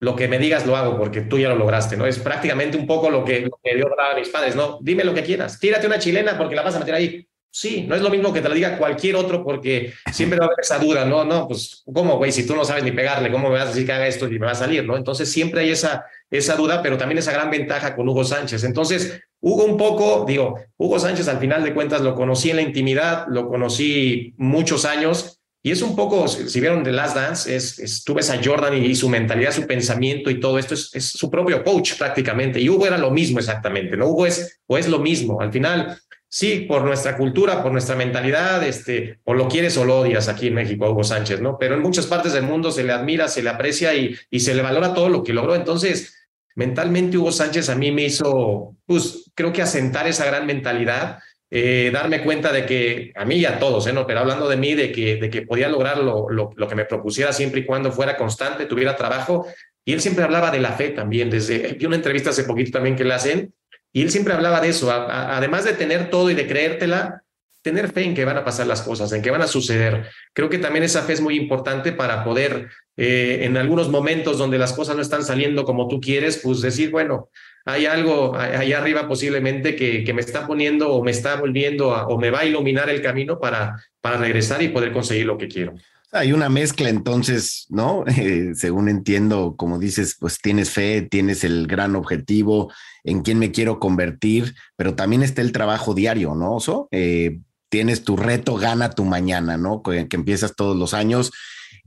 [0.00, 2.06] lo que me digas lo hago porque tú ya lo lograste, ¿no?
[2.06, 4.78] Es prácticamente un poco lo que, lo que Dios daba a mis padres, ¿no?
[4.80, 7.26] Dime lo que quieras, tírate una chilena porque la vas a meter ahí.
[7.50, 10.48] Sí, no es lo mismo que te lo diga cualquier otro porque siempre va a
[10.48, 11.24] haber esa duda, ¿no?
[11.24, 12.30] No, pues, ¿cómo, güey?
[12.30, 14.38] Si tú no sabes ni pegarle, ¿cómo me vas a decir que haga esto y
[14.38, 14.96] me va a salir, ¿no?
[14.96, 18.62] Entonces siempre hay esa, esa duda, pero también esa gran ventaja con Hugo Sánchez.
[18.64, 22.62] Entonces, Hugo un poco, digo, Hugo Sánchez al final de cuentas lo conocí en la
[22.62, 27.78] intimidad, lo conocí muchos años y es un poco, si vieron The Last Dance, es,
[27.78, 31.64] es tú a Jordan y, su mentalidad, su pensamiento y todo esto es, su propio
[31.64, 32.60] coach prácticamente.
[32.60, 34.06] Y Hugo era lo mismo exactamente, ¿no?
[34.06, 35.40] Hugo es, o es lo mismo.
[35.40, 35.98] Al final,
[36.28, 40.46] sí, por nuestra cultura, por nuestra mentalidad, este, o lo quieres o lo odias aquí
[40.46, 41.58] en México Hugo Sánchez, ¿no?
[41.58, 44.54] Pero en muchas partes del mundo se le admira, se le aprecia y, y se
[44.54, 45.56] le valora todo lo que logró.
[45.56, 46.14] Entonces,
[46.54, 51.90] mentalmente Hugo Sánchez a mí me hizo, pues creo que asentar esa gran mentalidad eh,
[51.92, 53.92] darme cuenta de que a mí y a todos, ¿eh?
[53.92, 56.84] no, pero hablando de mí, de que, de que podía lograr lo, lo, que me
[56.84, 59.46] propusiera siempre y cuando fuera constante, tuviera trabajo.
[59.84, 62.96] Y él siempre hablaba de la fe también, desde, vi una entrevista hace poquito también
[62.96, 63.54] que le hacen,
[63.92, 67.22] y él siempre hablaba de eso, además de tener todo y de creértela,
[67.62, 70.10] tener fe en que van a pasar las cosas, en que van a suceder.
[70.34, 74.58] Creo que también esa fe es muy importante para poder, eh, en algunos momentos donde
[74.58, 77.30] las cosas no están saliendo como tú quieres, pues decir, bueno,
[77.68, 82.18] hay algo allá arriba posiblemente que, que me está poniendo o me está volviendo o
[82.18, 85.74] me va a iluminar el camino para, para regresar y poder conseguir lo que quiero.
[86.10, 88.04] Hay una mezcla entonces, ¿no?
[88.16, 92.72] Eh, según entiendo, como dices, pues tienes fe, tienes el gran objetivo
[93.04, 96.56] en quién me quiero convertir, pero también está el trabajo diario, ¿no?
[96.90, 99.82] Eh, tienes tu reto Gana tu Mañana, ¿no?
[99.82, 101.32] Que, empiezas todos los años.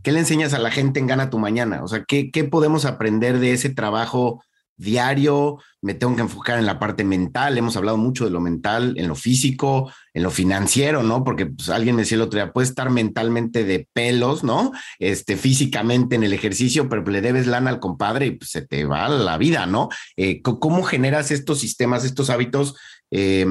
[0.03, 1.83] ¿Qué le enseñas a la gente en Gana tu Mañana?
[1.83, 4.43] O sea, ¿qué, qué podemos aprender de ese trabajo
[4.81, 5.59] diario?
[5.81, 7.57] Me tengo que enfocar en la parte mental.
[7.57, 11.23] Hemos hablado mucho de lo mental, en lo físico, en lo financiero, ¿no?
[11.23, 14.71] Porque pues, alguien me decía el otro día, puedes estar mentalmente de pelos, ¿no?
[14.99, 18.83] Este, físicamente en el ejercicio, pero le debes lana al compadre y pues, se te
[18.85, 19.89] va la vida, ¿no?
[20.17, 22.75] Eh, ¿Cómo generas estos sistemas, estos hábitos?
[23.11, 23.45] Eh,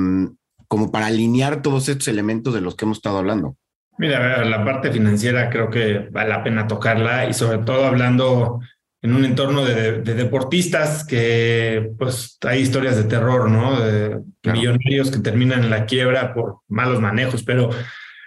[0.70, 3.56] como para alinear todos estos elementos de los que hemos estado hablando?
[3.98, 8.60] Mira, la parte financiera creo que vale la pena tocarla y sobre todo hablando
[9.02, 13.80] en un entorno de, deportistas que pues hay historias de terror, ¿no?
[13.80, 17.70] De millonarios que terminan en la quiebra por malos manejos, pero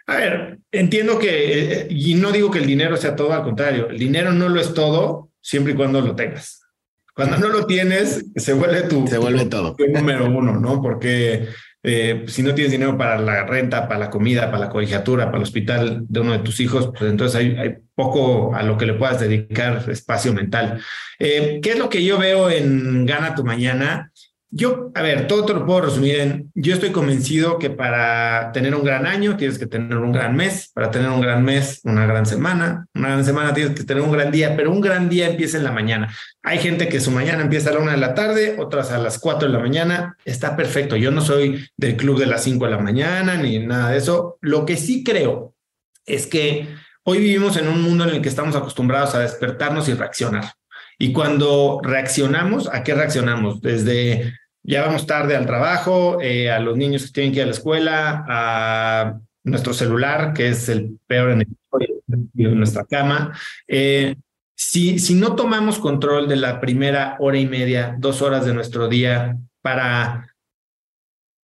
[0.08, 3.90] a ver, entiendo que, eh, y no digo que el dinero sea todo, al contrario,
[3.90, 6.62] el dinero no lo es todo siempre y cuando lo tengas.
[7.16, 9.76] Cuando no lo tienes, se vuelve tu, se vuelve todo.
[9.94, 10.82] número uno, ¿no?
[10.82, 11.48] Porque
[11.84, 15.38] eh, si no tienes dinero para la renta, para la comida, para la colegiatura, para
[15.38, 18.94] el hospital de uno de tus hijos, pues entonces hay, poco a lo que le
[18.94, 20.82] puedas dedicar espacio mental.
[21.20, 24.12] Eh, ¿Qué es lo que yo veo en Gana tu Mañana?
[24.56, 28.84] Yo, a ver, todo te lo puedo resumir yo estoy convencido que para tener un
[28.84, 32.28] gran año tienes que tener un gran mes, para tener un gran mes, una gran
[32.28, 35.58] semana, una gran semana tienes que tener un gran día, pero un gran día empieza
[35.58, 36.14] en la mañana.
[36.44, 39.18] Hay gente que su mañana empieza a la una de la tarde, otras a las
[39.18, 40.96] cuatro de la mañana, está perfecto.
[40.96, 44.38] Yo no soy del club de las cinco de la mañana ni nada de eso.
[44.40, 45.56] Lo que sí creo
[46.06, 46.68] es que
[47.04, 50.54] hoy vivimos en un mundo en el que estamos acostumbrados a despertarnos y reaccionar.
[50.98, 53.62] Y cuando reaccionamos, ¿a qué reaccionamos?
[53.62, 57.48] Desde ya vamos tarde al trabajo, eh, a los niños que tienen que ir a
[57.48, 61.58] la escuela, a nuestro celular, que es el peor enemigo
[62.36, 63.38] nuestra cama.
[63.68, 64.16] Eh,
[64.56, 68.88] si, si no tomamos control de la primera hora y media, dos horas de nuestro
[68.88, 70.34] día para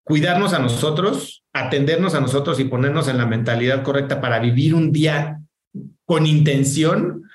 [0.04, 4.92] cuidarnos a nosotros, atendernos a nosotros y ponernos en la mentalidad correcta para vivir un
[4.92, 5.39] día
[6.10, 7.30] con intención,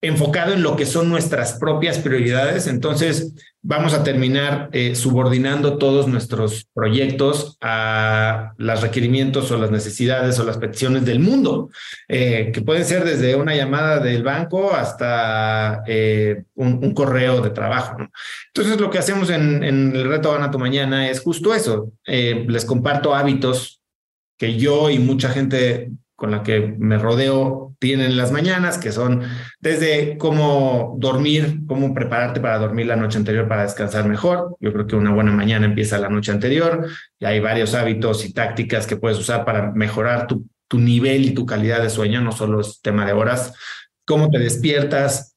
[0.00, 6.08] enfocado en lo que son nuestras propias prioridades, entonces vamos a terminar eh, subordinando todos
[6.08, 11.68] nuestros proyectos a los requerimientos o las necesidades o las peticiones del mundo,
[12.08, 17.98] eh, que pueden ser desde una llamada del banco hasta eh, un, correo de trabajo.
[18.46, 21.92] Entonces, lo que hacemos en, en el reto Gana tu Mañana es justo eso.
[22.06, 23.82] les comparto hábitos
[24.38, 29.22] que yo y mucha gente con la que me rodeo tienen las mañanas, que son
[29.58, 34.54] desde cómo dormir, cómo prepararte para dormir la noche anterior para descansar mejor.
[34.60, 36.86] Yo creo que una buena mañana empieza la noche anterior
[37.18, 41.30] y hay varios hábitos y tácticas que puedes usar para mejorar tu, tu nivel y
[41.30, 43.54] tu calidad de sueño, no solo es tema de horas.
[44.04, 45.29] Cómo te despiertas,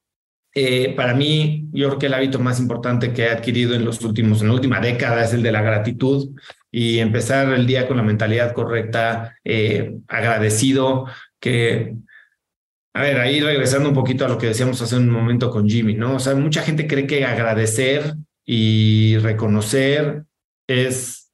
[0.55, 4.01] eh, para mí, yo creo que el hábito más importante que he adquirido en los
[4.01, 6.29] últimos, en la última década es el de la gratitud
[6.71, 11.05] y empezar el día con la mentalidad correcta, eh, agradecido,
[11.39, 11.95] que,
[12.93, 15.95] a ver, ahí regresando un poquito a lo que decíamos hace un momento con Jimmy,
[15.95, 16.15] ¿no?
[16.15, 18.13] O sea, mucha gente cree que agradecer
[18.45, 20.23] y reconocer
[20.67, 21.31] es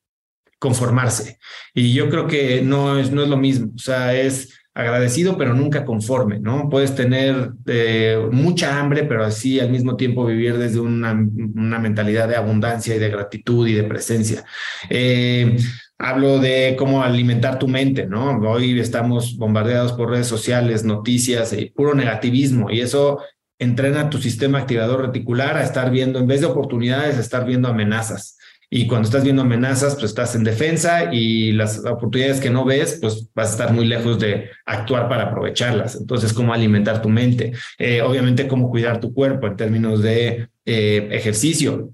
[0.59, 1.39] conformarse.
[1.73, 5.53] Y yo creo que no es, no es lo mismo, o sea, es agradecido, pero
[5.53, 6.69] nunca conforme, ¿no?
[6.69, 12.27] Puedes tener eh, mucha hambre, pero así al mismo tiempo vivir desde una, una mentalidad
[12.27, 14.43] de abundancia y de gratitud y de presencia.
[14.89, 15.57] Eh,
[15.97, 18.39] hablo de cómo alimentar tu mente, ¿no?
[18.39, 23.19] Hoy estamos bombardeados por redes sociales, noticias y puro negativismo, y eso
[23.59, 27.67] entrena tu sistema activador reticular a estar viendo, en vez de oportunidades, a estar viendo
[27.67, 28.38] amenazas.
[28.71, 32.99] Y cuando estás viendo amenazas, pues estás en defensa y las oportunidades que no ves,
[33.01, 35.95] pues vas a estar muy lejos de actuar para aprovecharlas.
[35.95, 37.53] Entonces, cómo alimentar tu mente.
[37.79, 41.89] Eh, obviamente, cómo cuidar tu cuerpo en términos de eh, ejercicio.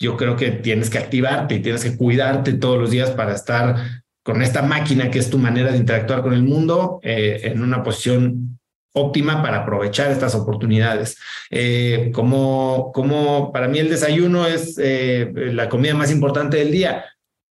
[0.00, 4.02] Yo creo que tienes que activarte y tienes que cuidarte todos los días para estar
[4.22, 7.82] con esta máquina que es tu manera de interactuar con el mundo eh, en una
[7.82, 8.60] posición
[8.92, 11.16] óptima para aprovechar estas oportunidades.
[11.50, 17.04] Eh, como, como para mí el desayuno es eh, la comida más importante del día.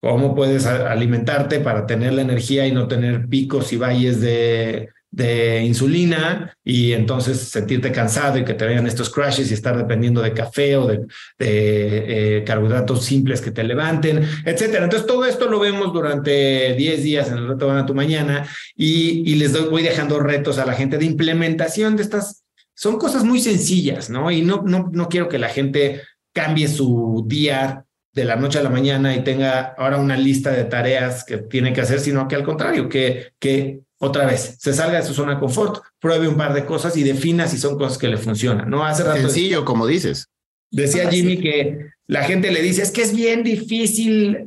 [0.00, 5.62] ¿Cómo puedes alimentarte para tener la energía y no tener picos y valles de, de
[5.64, 10.32] insulina y entonces sentirte cansado y que te vengan estos crashes y estar dependiendo de
[10.32, 11.06] café o de,
[11.38, 14.84] eh, carbohidratos simples que te levanten, etcétera.
[14.84, 19.30] Entonces todo esto lo vemos durante 10 días en el reto a tu mañana y,
[19.30, 22.44] y les doy, voy dejando retos a la gente de implementación de estas.
[22.74, 24.30] Son cosas muy sencillas, ¿no?
[24.30, 28.62] Y no, no, no quiero que la gente cambie su día de la noche a
[28.62, 32.36] la mañana y tenga ahora una lista de tareas que tiene que hacer, sino que
[32.36, 36.36] al contrario, que, que otra vez, se salga de su zona de confort, pruebe un
[36.36, 38.84] par de cosas y defina si son cosas que le funcionan, ¿no?
[38.84, 40.28] Hace rato Sencillo, como dices.
[40.70, 44.46] Decía Jimmy que la gente le dice, es que es bien difícil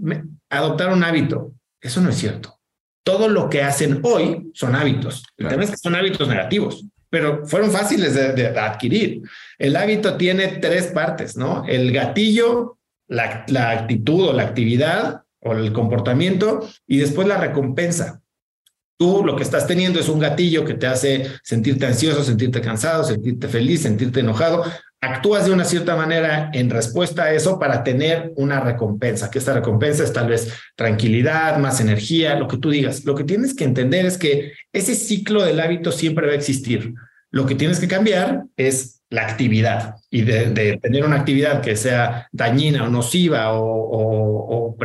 [0.49, 1.53] adoptar un hábito.
[1.81, 2.57] Eso no es cierto.
[3.03, 5.23] todo lo que hacen hoy son hábitos.
[5.35, 9.23] El tema es que son hábitos negativos, pero fueron fáciles de, adquirir.
[9.57, 11.65] El hábito tiene tres partes, ¿no?
[11.67, 18.20] El gatillo, la, la actitud o la actividad o el comportamiento y después la recompensa.
[19.01, 23.03] Tú lo que estás teniendo es un gatillo que te hace sentirte ansioso, sentirte cansado,
[23.03, 24.63] sentirte feliz, sentirte enojado
[25.01, 29.53] actúas de una cierta manera en respuesta a eso para tener una recompensa, que esta
[29.53, 33.03] recompensa es tal vez tranquilidad, más energía, lo que tú digas.
[33.03, 36.93] Lo que tienes que entender es que ese ciclo del hábito siempre va a existir.
[37.31, 42.29] Lo que tienes que cambiar es la actividad y de, tener una actividad que sea
[42.31, 44.75] dañina o nociva o,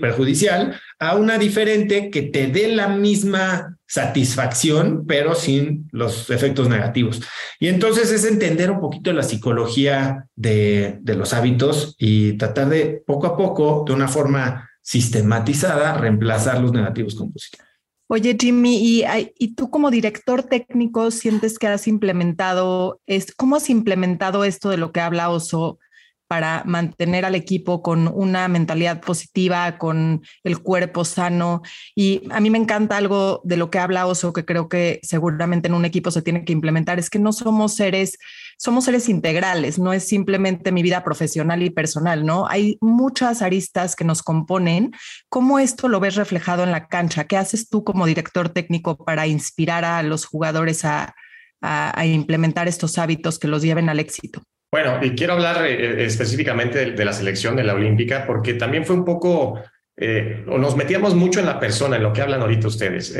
[0.00, 7.20] perjudicial a una diferente que te dé la misma satisfacción, pero sin los efectos negativos.
[7.60, 13.02] Y entonces es entender un poquito la psicología de, de los hábitos y tratar de
[13.06, 17.65] poco a poco, de una forma sistematizada, reemplazar los negativos con positivos.
[18.08, 19.02] Oye, Jimmy,
[19.36, 24.76] y, tú como director técnico sientes que has implementado, es, ¿cómo has implementado esto de
[24.76, 25.80] lo que habla Oso
[26.28, 31.62] para mantener al equipo con una mentalidad positiva, con el cuerpo sano.
[31.94, 35.68] Y a mí me encanta algo de lo que habla Oso, que creo que seguramente
[35.68, 38.18] en un equipo se tiene que implementar, es que no somos seres,
[38.58, 42.46] somos seres integrales, no es simplemente mi vida profesional y personal, ¿no?
[42.48, 44.92] Hay muchas aristas que nos componen.
[45.28, 47.24] ¿Cómo esto lo ves reflejado en la cancha?
[47.24, 51.14] ¿Qué haces tú como director técnico para inspirar a los jugadores a,
[51.60, 54.42] a implementar estos hábitos que los lleven al éxito?
[54.70, 58.84] Bueno, y quiero hablar eh, eh, específicamente de, la selección de la Olímpica, porque también
[58.84, 59.60] fue un poco,
[59.96, 63.16] eh, nos metíamos mucho en la persona, en lo que hablan ahorita ustedes.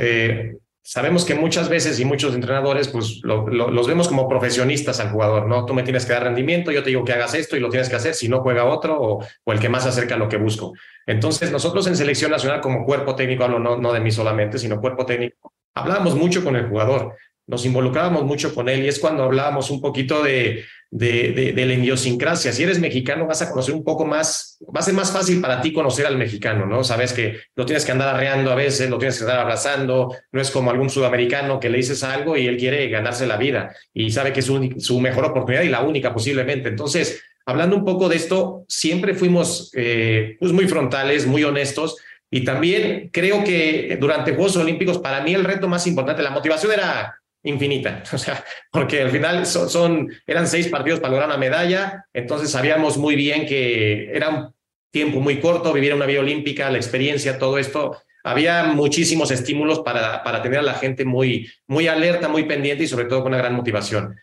[0.83, 5.65] sabemos que muchas veces y muchos entrenadores, pues los vemos como profesionistas al jugador, ¿no?
[5.65, 7.89] Tú me tienes que dar rendimiento, yo te digo que hagas esto y lo tienes
[7.89, 10.29] que hacer, si no juega otro o, o el que más se acerca a lo
[10.29, 10.75] que busco.
[11.07, 14.81] Entonces, nosotros en selección nacional como cuerpo técnico, hablo no, no de mí solamente, sino
[14.81, 17.15] cuerpo técnico, hablábamos mucho con el jugador,
[17.47, 21.75] nos involucrábamos mucho con él y es cuando hablábamos un poquito de de, de, la
[21.75, 22.53] idiosincrasia.
[22.53, 25.61] Si eres mexicano, vas a conocer un poco más, va a ser más fácil para
[25.61, 26.85] ti conocer al mexicano, ¿no?
[26.85, 30.41] Sabes que lo tienes que andar arreando a veces, lo tienes que andar abrazando, no
[30.41, 34.11] es como algún sudamericano que le dices algo y él quiere ganarse la vida y
[34.11, 36.69] sabe que es su, mejor oportunidad y la única posiblemente.
[36.69, 41.97] Entonces, hablando un poco de esto, siempre fuimos eh, pues muy frontales, muy honestos.
[42.31, 46.73] Y también creo que durante Juegos Olímpicos, para mí el reto más importante, la motivación
[46.73, 52.05] era infinita, o sea, porque al final son, eran seis partidos para lograr una medalla,
[52.13, 54.55] entonces sabíamos muy bien que era un
[54.91, 60.25] tiempo muy corto, vivir una vida olímpica, la experiencia, todo esto, había muchísimos estímulos para,
[60.25, 63.39] para tener a la gente muy, muy alerta, muy pendiente y sobre todo con una
[63.39, 64.17] gran motivación.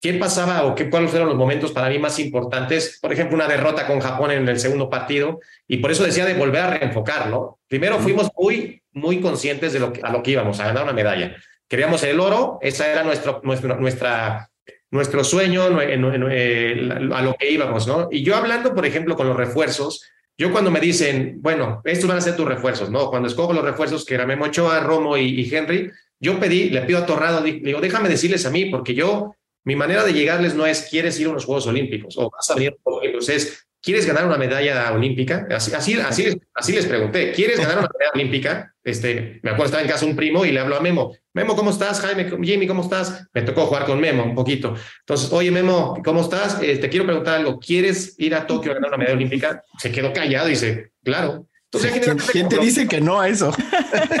[0.00, 2.98] ¿Qué pasaba o qué, cuáles fueron los momentos para mí más importantes?
[3.00, 6.34] Por ejemplo, una derrota con Japón en el segundo partido y por eso decía de
[6.34, 7.60] volver a reenfocar, ¿no?
[7.68, 10.92] Primero fuimos muy, muy conscientes de lo que, a lo que íbamos, a ganar una
[10.92, 11.36] medalla
[11.68, 14.50] queríamos el oro, esa era nuestro, nuestra,
[14.90, 18.08] nuestro sueño, eh, a lo que íbamos, ¿no?
[18.10, 20.02] Y yo hablando, por ejemplo, con los refuerzos,
[20.36, 23.08] yo cuando me dicen, bueno, estos van a ser tus refuerzos, ¿no?
[23.08, 26.98] Cuando escojo los refuerzos, que era Memo Ochoa, Romo y, Henry, yo pedí, le pido
[26.98, 30.88] a Torrado, digo, déjame decirles a mí, porque yo, mi manera de llegarles no es,
[30.90, 32.16] ¿quieres ir a unos Juegos Olímpicos?
[32.18, 35.46] O vas a venir a los Olímpicos, es, ¿quieres ganar una medalla olímpica?
[35.50, 38.73] Así, así, así, así les pregunté, ¿quieres ganar una medalla olímpica?
[38.84, 41.70] Este, me acuerdo, estaba en casa un primo y le hablo a Memo, Memo, ¿cómo
[41.70, 42.00] estás?
[42.00, 43.26] Jaime, Jimmy, ¿cómo estás?
[43.32, 44.74] Me tocó jugar con Memo un poquito.
[45.00, 46.62] Entonces, oye, Memo, ¿cómo estás?
[46.62, 47.58] Eh, te quiero preguntar algo.
[47.58, 49.64] ¿Quieres ir a Tokio a ganar una medalla olímpica?
[49.78, 51.48] Se quedó callado y dice, claro.
[51.72, 53.52] Entonces, ¿Quién, te dice que no a eso?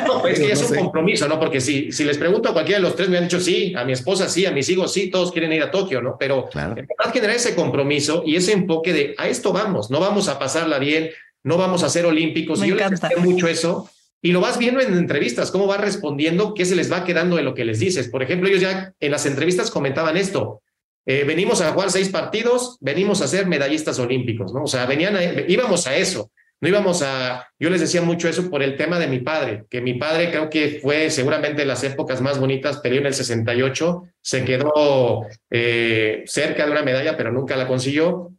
[0.06, 1.38] No, pues es que es un compromiso, ¿no?
[1.38, 3.84] Porque si, si les pregunto a cualquiera de los tres, me han dicho sí, a
[3.84, 6.16] mi esposa sí, a mis hijos sí, todos quieren ir a Tokio, ¿no?
[6.18, 6.76] Pero claro.
[6.76, 10.38] en verdad generar ese compromiso y ese enfoque de a esto vamos, no vamos a
[10.38, 11.10] pasarla bien,
[11.42, 12.60] no vamos a ser olímpicos.
[12.60, 13.08] Me y yo encanta.
[13.08, 13.88] les mucho eso
[14.24, 17.42] y lo vas viendo en entrevistas, cómo va respondiendo, qué se les va quedando de
[17.42, 18.08] lo que les dices.
[18.08, 20.62] Por ejemplo, ellos ya en las entrevistas comentaban esto.
[21.04, 24.62] Eh, venimos a jugar seis partidos, venimos a ser medallistas olímpicos, ¿no?
[24.62, 25.14] O sea, venían
[25.46, 26.30] íbamos a eso.
[26.62, 29.82] No íbamos a, yo les decía mucho eso por el tema de mi padre, que
[29.82, 34.42] mi padre creo que fue seguramente las épocas más bonitas, peleó en el 68, se
[34.46, 38.32] quedó eh, cerca de una medalla, pero nunca la consiguió.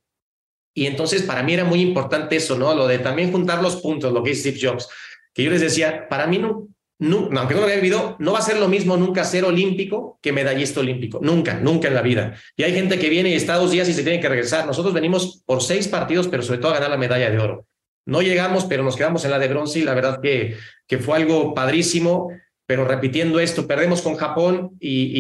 [0.74, 2.74] Y entonces para mí era muy importante eso, ¿no?
[2.74, 4.90] Lo de también juntar los puntos, lo que es Steve Jobs
[5.36, 8.40] que yo les decía, para mí no, no, aunque no lo había vivido, no va
[8.40, 11.20] a ser lo mismo nunca ser olímpico que medallista olímpico.
[11.22, 12.36] Nunca, nunca en la vida.
[12.56, 14.66] Y hay gente que viene y está dos días y se tiene que regresar.
[14.66, 17.68] Nosotros venimos por seis partidos, pero sobre todo a ganar la medalla de oro.
[18.06, 20.56] No llegamos, pero nos quedamos en la de bronce y la verdad que,
[20.88, 22.30] que fue algo padrísimo.
[22.68, 25.12] Pero repitiendo esto, perdemos con Japón y,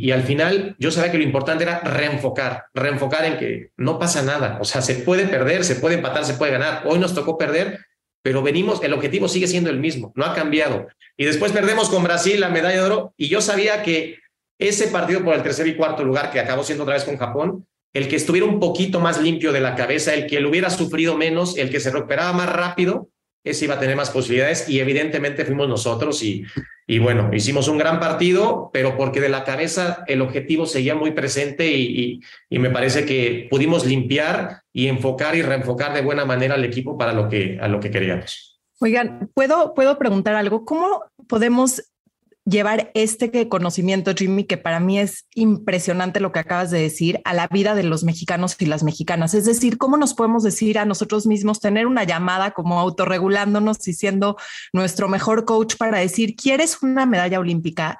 [0.00, 3.98] y, y al final yo sabía que lo importante era reenfocar, reenfocar en que no
[3.98, 4.58] pasa nada.
[4.60, 6.82] O sea, se puede perder, se puede empatar, se puede ganar.
[6.84, 7.78] Hoy nos tocó perder,
[8.22, 10.86] pero venimos, el objetivo sigue siendo el mismo, no ha cambiado.
[11.16, 14.18] Y después perdemos con Brasil la medalla de oro y yo sabía que
[14.58, 17.66] ese partido por el tercer y cuarto lugar que acabó siendo otra vez con Japón,
[17.92, 21.16] el que estuviera un poquito más limpio de la cabeza, el que lo hubiera sufrido
[21.16, 23.08] menos, el que se recuperaba más rápido,
[23.44, 26.44] ese iba a tener más posibilidades y evidentemente fuimos nosotros y,
[26.86, 31.12] y bueno, hicimos un gran partido, pero porque de la cabeza el objetivo seguía muy
[31.12, 36.54] presente y, y, me parece que pudimos limpiar y enfocar y reenfocar de buena manera
[36.54, 38.60] al equipo para lo que, a lo que queríamos.
[38.80, 40.64] Oigan, ¿puedo, ¿puedo preguntar algo?
[40.64, 41.91] ¿Cómo podemos
[42.44, 47.34] llevar este conocimiento, Jimmy, que para mí es impresionante lo que acabas de decir, a
[47.34, 49.34] la vida de los mexicanos y las mexicanas.
[49.34, 53.92] Es decir, cómo nos podemos decir a nosotros mismos, tener una llamada como autorregulándonos y
[53.94, 54.36] siendo
[54.72, 57.98] nuestro mejor coach para decir, ¿quieres una medalla olímpica?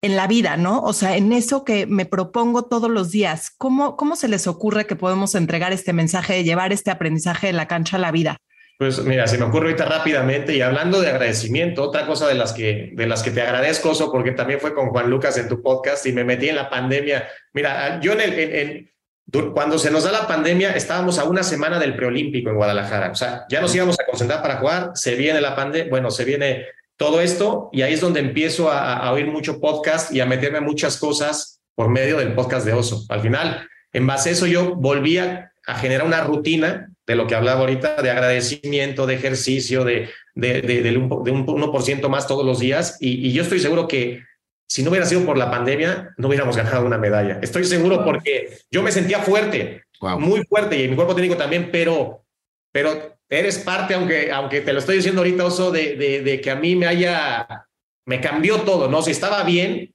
[0.00, 0.80] en la vida, ¿no?
[0.82, 4.86] O sea, en eso que me propongo todos los días, ¿cómo, cómo se les ocurre
[4.86, 8.38] que podemos entregar este mensaje de llevar este aprendizaje de la cancha a la vida?
[8.78, 12.52] Pues mira, se me ocurre ahorita rápidamente y hablando de agradecimiento, otra cosa de las
[12.52, 15.60] que, de las que te agradezco, Oso, porque también fue con Juan Lucas en tu
[15.60, 17.28] podcast y me metí en la pandemia.
[17.52, 18.92] Mira, yo en el,
[19.52, 23.10] cuando se nos da la pandemia, estábamos a una semana del preolímpico en Guadalajara.
[23.10, 26.24] O sea, ya nos íbamos a concentrar para jugar, se viene la pandemia, bueno, se
[26.24, 26.66] viene
[26.96, 30.60] todo esto y ahí es donde empiezo a, a oír mucho podcast y a meterme
[30.60, 33.04] muchas cosas por medio del podcast de Oso.
[33.08, 37.34] Al final, en base a eso, yo volvía a generar una rutina de lo que
[37.34, 42.44] hablaba ahorita, de agradecimiento, de ejercicio, de, de, de, un, de un 1% más todos
[42.44, 42.98] los días.
[43.00, 44.22] Y, yo estoy seguro que
[44.68, 47.38] si no hubiera sido por la pandemia, no hubiéramos ganado una medalla.
[47.42, 49.84] Estoy seguro porque yo me sentía fuerte,
[50.18, 52.24] muy fuerte, y mi cuerpo técnico también, pero,
[52.72, 56.56] pero eres parte, aunque, aunque te lo estoy diciendo ahorita, Oso, de, de, que a
[56.56, 57.46] mí me haya,
[58.04, 59.00] me cambió todo, ¿no?
[59.00, 59.94] Si estaba bien,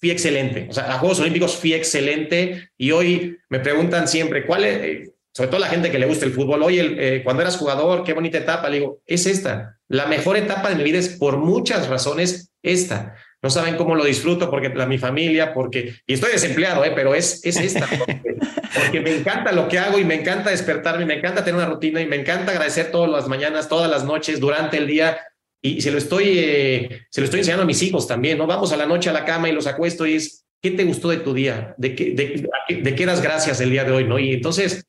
[0.00, 0.66] fui excelente.
[0.70, 5.10] O sea, a Juegos Olímpicos fui excelente y hoy me preguntan siempre, ¿cuál es?
[5.32, 8.14] sobre todo la gente que le gusta el fútbol, oye, eh, cuando eras jugador, qué
[8.14, 9.78] bonita etapa, le digo, es esta.
[9.88, 13.14] La mejor etapa de mi vida es por muchas razones esta.
[13.42, 17.14] No saben cómo lo disfruto porque la, mi familia, porque, y estoy desempleado, eh, pero
[17.14, 17.86] es, es esta,
[18.74, 22.00] porque, me encanta lo que hago y me encanta despertarme, me encanta tener una rutina
[22.00, 25.20] y me encanta agradecer todas las mañanas, todas las noches, durante el día.
[25.62, 28.46] Y se lo estoy, eh, se lo estoy enseñando a mis hijos también, ¿no?
[28.46, 31.10] Vamos a la noche a la cama y los acuesto y es, ¿qué te gustó
[31.10, 31.74] de tu día?
[31.76, 34.18] ¿De qué, de, qué das gracias el día de hoy, no?
[34.18, 34.84] Y entonces,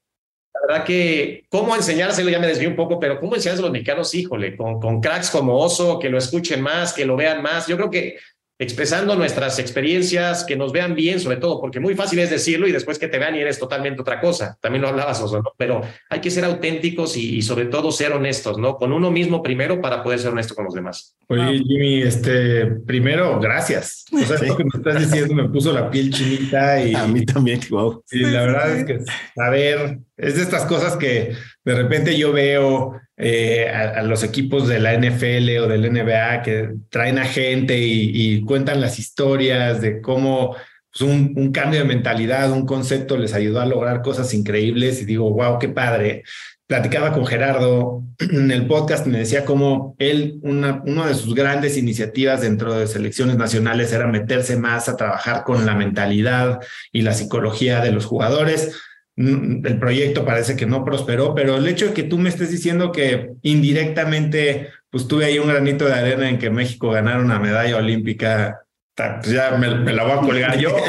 [0.53, 3.73] la verdad que cómo enseñárselo, ya me desvié un poco, pero cómo enseñárselo a los
[3.73, 7.67] mexicanos, híjole, con, con cracks como Oso, que lo escuchen más, que lo vean más.
[7.67, 8.17] Yo creo que
[8.61, 12.71] expresando nuestras experiencias, que nos vean bien, sobre todo, porque muy fácil es decirlo y
[12.71, 14.55] después que te vean y eres totalmente otra cosa.
[14.61, 15.51] También lo hablabas, Oso, ¿no?
[15.57, 15.81] Pero
[16.11, 18.77] hay que ser auténticos y, sobre todo ser honestos, ¿no?
[18.77, 21.15] Con uno mismo primero para poder ser honesto con los demás.
[21.27, 24.05] Oye, Jimmy, este, primero, gracias.
[24.13, 26.93] O sea, lo que me estás diciendo me puso la piel chinita y...
[26.93, 28.03] A mí también, wow.
[28.11, 28.99] Y la verdad es que,
[29.37, 31.33] a ver, es de estas cosas que
[31.63, 36.71] de repente yo veo eh, a, los equipos de la NFL o del NBA que
[36.89, 40.55] traen a gente y, cuentan las historias de cómo
[40.91, 45.31] pues, un, cambio de mentalidad, un concepto les ayudó a lograr cosas increíbles y digo,
[45.31, 46.23] wow, qué padre.
[46.65, 51.77] Platicaba con Gerardo en el podcast, me decía cómo él, una, una de sus grandes
[51.77, 56.59] iniciativas dentro de selecciones nacionales era meterse más a trabajar con la mentalidad
[56.91, 58.81] y la psicología de los jugadores
[59.17, 62.91] el proyecto parece que no prosperó, pero el hecho de que tú me estés diciendo
[62.91, 67.77] que indirectamente, pues tuve ahí un granito de arena en que México ganara una medalla
[67.77, 68.61] olímpica,
[68.95, 70.75] pues ya me, la voy a colgar yo.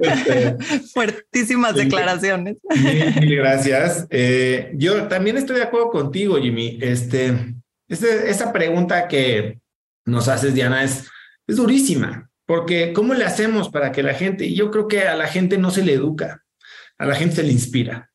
[0.00, 0.56] Este,
[0.92, 2.56] Fuertísimas declaraciones.
[2.82, 4.06] Mil, gracias.
[4.10, 6.78] Eh, yo también estoy de acuerdo contigo, Jimmy.
[6.80, 7.54] Este,
[7.88, 9.58] este, esa pregunta que
[10.06, 11.08] nos haces, Diana, es,
[11.46, 15.26] es durísima, porque ¿cómo le hacemos para que la gente, yo creo que a la
[15.26, 16.42] gente no se le educa
[17.00, 18.10] a la gente se le inspira.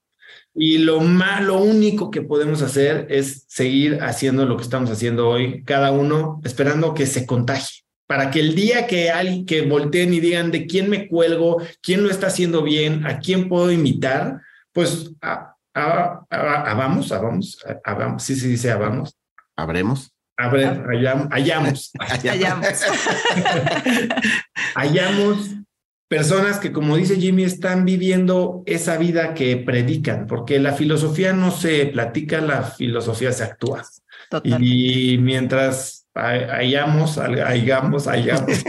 [0.53, 5.27] Y lo más, lo único que podemos hacer es seguir haciendo lo que estamos haciendo
[5.27, 10.13] hoy, cada uno esperando que se contagie, para que el día que alguien que volteen
[10.13, 14.39] y digan de quién me cuelgo, quién lo está haciendo bien, a quién puedo imitar,
[14.71, 19.17] pues a, a, a, vamos, a vamos, a, vamos, sí se dice a vamos.
[19.57, 20.11] Abremos.
[20.37, 20.65] Abre,
[21.31, 21.31] hallamos.
[21.31, 21.91] Hallamos.
[24.75, 25.65] hallamos
[26.07, 31.51] personas que, como dice Jimmy, están viviendo esa vida que predican, porque la filosofía no
[31.51, 33.83] se platica, la filosofía se actúa.
[34.43, 38.63] Y mientras hayamos, hayamos, hayamos,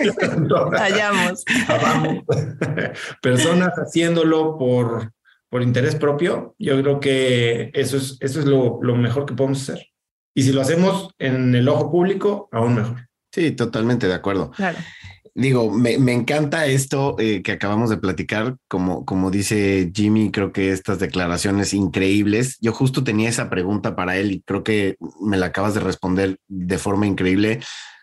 [0.78, 1.45] hayamos.
[3.22, 5.12] personas haciéndolo por,
[5.49, 9.62] por interés propio, yo creo que eso es, eso es lo, lo mejor que podemos
[9.62, 9.87] hacer.
[10.34, 13.09] Y si lo hacemos en el ojo público, aún mejor.
[13.32, 14.51] Sí, totalmente de acuerdo.
[14.51, 14.78] Claro.
[15.37, 20.72] Digo, me, encanta esto eh, que acabamos de platicar, como, como dice Jimmy, creo que
[20.72, 22.57] estas declaraciones increíbles.
[22.61, 26.39] Yo justo tenía esa pregunta para él y creo que me la acabas de responder
[26.49, 27.61] de forma increíble,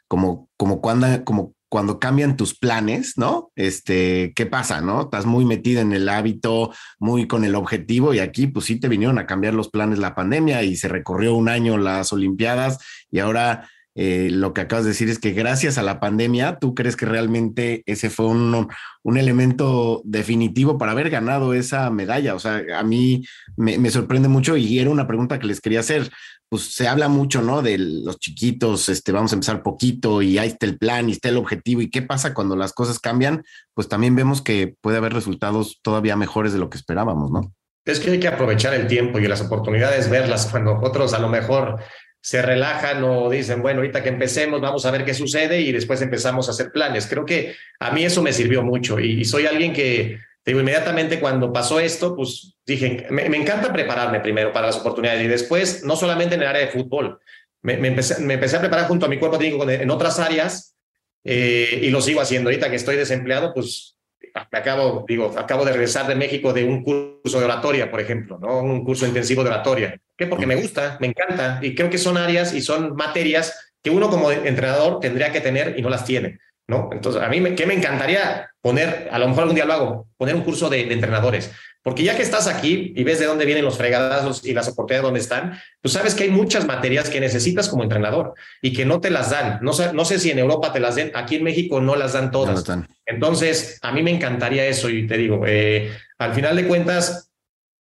[0.08, 3.52] como, como cuando, como cuando cambian tus planes, ¿no?
[3.56, 5.02] Este, ¿qué pasa, no?
[5.02, 8.90] Estás muy metido en el hábito, muy con el objetivo y aquí pues sí te
[8.90, 12.78] vinieron a cambiar los planes la pandemia y se recorrió un año las Olimpiadas
[13.10, 16.74] y ahora eh, lo que acabas de decir es que gracias a la pandemia, ¿tú
[16.74, 18.68] crees que realmente ese fue un,
[19.04, 22.34] un elemento definitivo para haber ganado esa medalla?
[22.34, 23.24] O sea, a mí
[23.56, 26.10] me, me, sorprende mucho y era una pregunta que les quería hacer.
[26.50, 27.62] Pues se habla mucho, ¿no?
[27.62, 31.30] De los chiquitos, este, vamos a empezar poquito y ahí está el plan y está
[31.30, 31.82] el objetivo.
[31.82, 33.44] ¿Y qué pasa cuando las cosas cambian?
[33.74, 37.54] Pues también vemos que puede haber resultados todavía mejores de lo que esperábamos, ¿no?
[37.86, 41.28] Es que hay que aprovechar el tiempo y las oportunidades, verlas cuando otros a lo
[41.28, 41.82] mejor
[42.24, 46.02] se relajan o dicen, bueno, ahorita que empecemos, vamos a ver qué sucede y después
[46.02, 47.06] empezamos a hacer planes.
[47.06, 51.52] Creo que a mí eso me sirvió mucho y, soy alguien que, digo, inmediatamente cuando
[51.52, 56.36] pasó esto, pues dije, me, encanta prepararme primero para las oportunidades y después, no solamente
[56.36, 57.20] en el área de fútbol,
[57.62, 60.78] me, empecé, me empecé, a preparar junto a mi cuerpo técnico en otras áreas
[61.26, 62.50] eh, y lo sigo haciendo.
[62.50, 63.98] Ahorita que estoy desempleado, pues
[64.34, 68.60] acabo, digo, acabo de regresar de México de un curso de oratoria, por ejemplo, ¿no?
[68.60, 70.00] Un curso intensivo de oratoria.
[70.18, 70.28] ¿Qué?
[70.28, 74.10] Porque me gusta, me encanta y creo que son áreas y son materias que uno
[74.10, 76.90] como entrenador tendría que tener y no las tiene, ¿no?
[76.92, 79.10] Entonces, a mí, me, ¿qué me encantaría poner?
[79.12, 81.52] A lo mejor algún día lo hago, poner un curso de entrenadores.
[81.84, 85.04] Porque ya que estás aquí y ves de dónde vienen los fregadazos y las oportunidades
[85.04, 89.02] dónde están, tú sabes que hay muchas materias que necesitas como entrenador y que no
[89.02, 89.60] te las dan.
[89.62, 92.14] No sé, no sé si en Europa te las den, aquí en México no las
[92.14, 92.64] dan todas.
[93.06, 97.30] Entonces, a mí me encantaría eso y te digo, eh, al final de cuentas,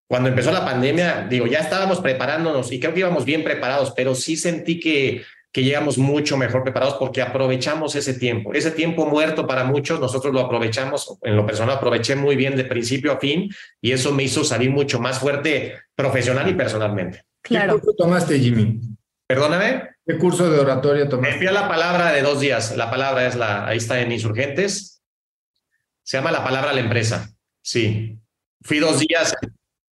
[0.08, 4.16] cuando empezó la pandemia, digo, ya estábamos preparándonos y creo que íbamos bien preparados, pero
[4.16, 5.22] sí sentí que
[5.52, 8.54] que llegamos mucho mejor preparados porque aprovechamos ese tiempo.
[8.54, 12.64] Ese tiempo muerto para muchos, nosotros lo aprovechamos, en lo personal aproveché muy bien de
[12.64, 13.50] principio a fin
[13.80, 17.24] y eso me hizo salir mucho más fuerte profesional y personalmente.
[17.42, 17.74] Claro.
[17.74, 18.80] ¿Qué curso tomaste, Jimmy?
[19.26, 19.90] Perdóname.
[20.06, 21.32] ¿Qué curso de oratoria tomaste?
[21.32, 22.74] Me fui a la palabra de dos días.
[22.76, 25.02] La palabra es la, ahí está en Insurgentes.
[26.02, 27.30] Se llama la palabra a la empresa.
[27.62, 28.18] Sí.
[28.62, 29.34] Fui dos días.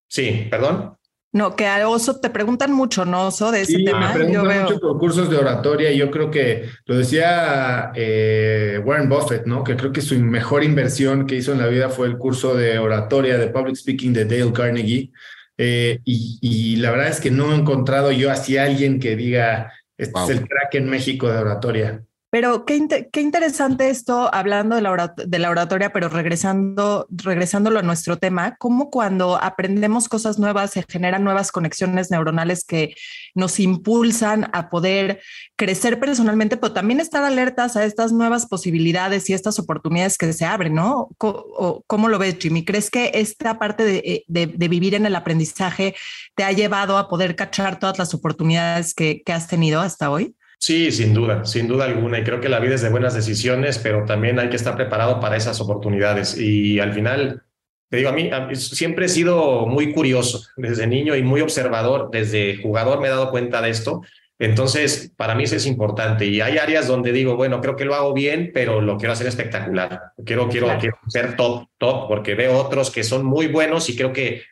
[0.07, 0.97] Sí, perdón.
[1.33, 4.09] No, que a Oso te preguntan mucho, ¿no, Oso, de ese sí, tema?
[4.09, 9.07] Me preguntan mucho por cursos de oratoria y yo creo que lo decía eh, Warren
[9.07, 9.63] Buffett, ¿no?
[9.63, 12.79] Que creo que su mejor inversión que hizo en la vida fue el curso de
[12.79, 15.11] oratoria de public speaking de Dale Carnegie.
[15.57, 20.19] Eh, y, la verdad es que no he encontrado yo así alguien que diga, este
[20.23, 22.03] es el crack en México de oratoria.
[22.31, 27.81] Pero qué, qué interesante esto, hablando de la, de la, oratoria, pero regresando, regresándolo a
[27.81, 32.95] nuestro tema, cómo cuando aprendemos cosas nuevas se generan nuevas conexiones neuronales que
[33.35, 35.19] nos impulsan a poder
[35.57, 40.45] crecer personalmente, pero también estar alertas a estas nuevas posibilidades y estas oportunidades que se
[40.45, 41.09] abren, ¿no?
[41.17, 42.63] ¿Cómo, lo ves, Jimmy?
[42.63, 45.95] ¿Crees que esta parte de, eh, de, de, vivir en el aprendizaje
[46.35, 50.33] te ha llevado a poder cachar todas las oportunidades que, que has tenido hasta hoy?
[50.61, 52.19] Sí, sin duda, sin duda alguna.
[52.19, 55.19] Y creo que la vida es de buenas decisiones, pero también hay que estar preparado
[55.19, 56.37] para esas oportunidades.
[56.37, 57.41] Y al final,
[57.89, 62.11] te digo, a mí, siempre he sido muy curioso desde niño y muy observador.
[62.11, 64.03] Desde jugador me he dado cuenta de esto.
[64.37, 66.27] Entonces, para mí eso es importante.
[66.27, 69.25] Y hay áreas donde digo, bueno, creo que lo hago bien, pero lo quiero hacer
[69.25, 70.11] espectacular.
[70.23, 74.13] Quiero, quiero, quiero ser top, top, porque veo otros que son muy buenos y creo
[74.13, 74.43] que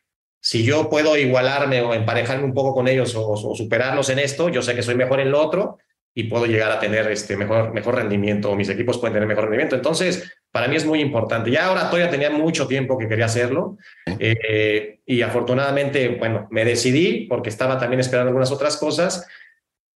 [0.41, 4.49] si yo puedo igualarme o emparejarme un poco con ellos o, o superarlos en esto,
[4.49, 5.78] yo sé que soy mejor en lo otro
[6.14, 9.45] y puedo llegar a tener este mejor, mejor rendimiento, o mis equipos pueden tener mejor
[9.45, 9.76] rendimiento.
[9.76, 11.51] Entonces, para mí es muy importante.
[11.51, 13.78] Ya ahora todavía tenía mucho tiempo que quería hacerlo
[14.20, 19.28] eh, y afortunadamente, bueno, me decidí porque estaba también esperando algunas otras cosas,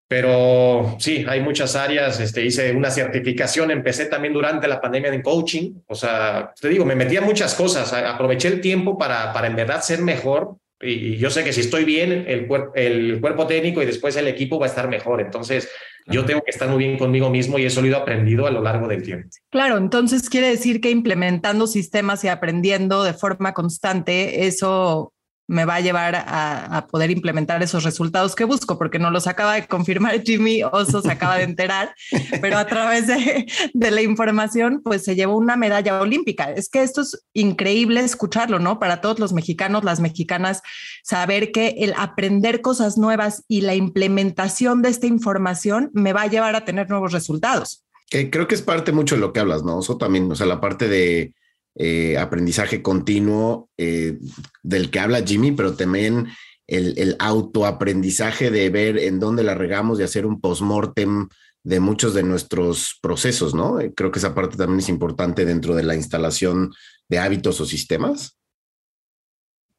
[0.07, 2.19] pero sí, hay muchas áreas.
[2.19, 5.73] Este, hice una certificación, empecé también durante la pandemia en coaching.
[5.87, 9.55] O sea, te digo, me metí a muchas cosas, aproveché el tiempo para, para en
[9.55, 13.85] verdad ser mejor y yo sé que si estoy bien, el, el cuerpo técnico y
[13.85, 15.21] después el equipo va a estar mejor.
[15.21, 15.69] Entonces,
[16.07, 18.61] yo tengo que estar muy bien conmigo mismo y eso lo he aprendido a lo
[18.61, 19.29] largo del tiempo.
[19.49, 25.12] Claro, entonces quiere decir que implementando sistemas y aprendiendo de forma constante, eso
[25.47, 29.55] me va a llevar a, poder implementar esos resultados que busco, porque no los acaba
[29.55, 31.93] de confirmar Jimmy Oso, se acaba de enterar,
[32.41, 36.51] pero a través de, de, la información, pues se llevó una medalla olímpica.
[36.51, 38.79] Es que esto es increíble escucharlo, ¿no?
[38.79, 40.61] Para todos los mexicanos, las mexicanas,
[41.03, 46.27] saber que el aprender cosas nuevas y la implementación de esta información me va a
[46.27, 47.83] llevar a tener nuevos resultados.
[48.09, 49.79] creo que es parte mucho de lo que hablas, ¿no?
[49.79, 51.33] Eso también, o sea, la parte de
[51.75, 54.19] eh, aprendizaje continuo eh,
[54.61, 56.27] del que habla Jimmy, pero también
[56.67, 61.27] el, el, autoaprendizaje de ver en dónde la regamos y hacer un postmortem
[61.63, 63.77] de muchos de nuestros procesos, ¿no?
[63.95, 66.71] Creo que esa parte también es importante dentro de la instalación
[67.09, 68.37] de hábitos o sistemas.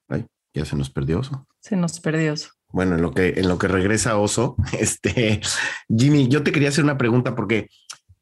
[0.09, 1.47] Ay, ya se nos perdió Oso.
[1.61, 2.51] Se nos perdió Oso.
[2.68, 5.40] Bueno, en lo que, en lo que regresa Oso, este,
[5.88, 7.68] Jimmy, yo te quería hacer una pregunta porque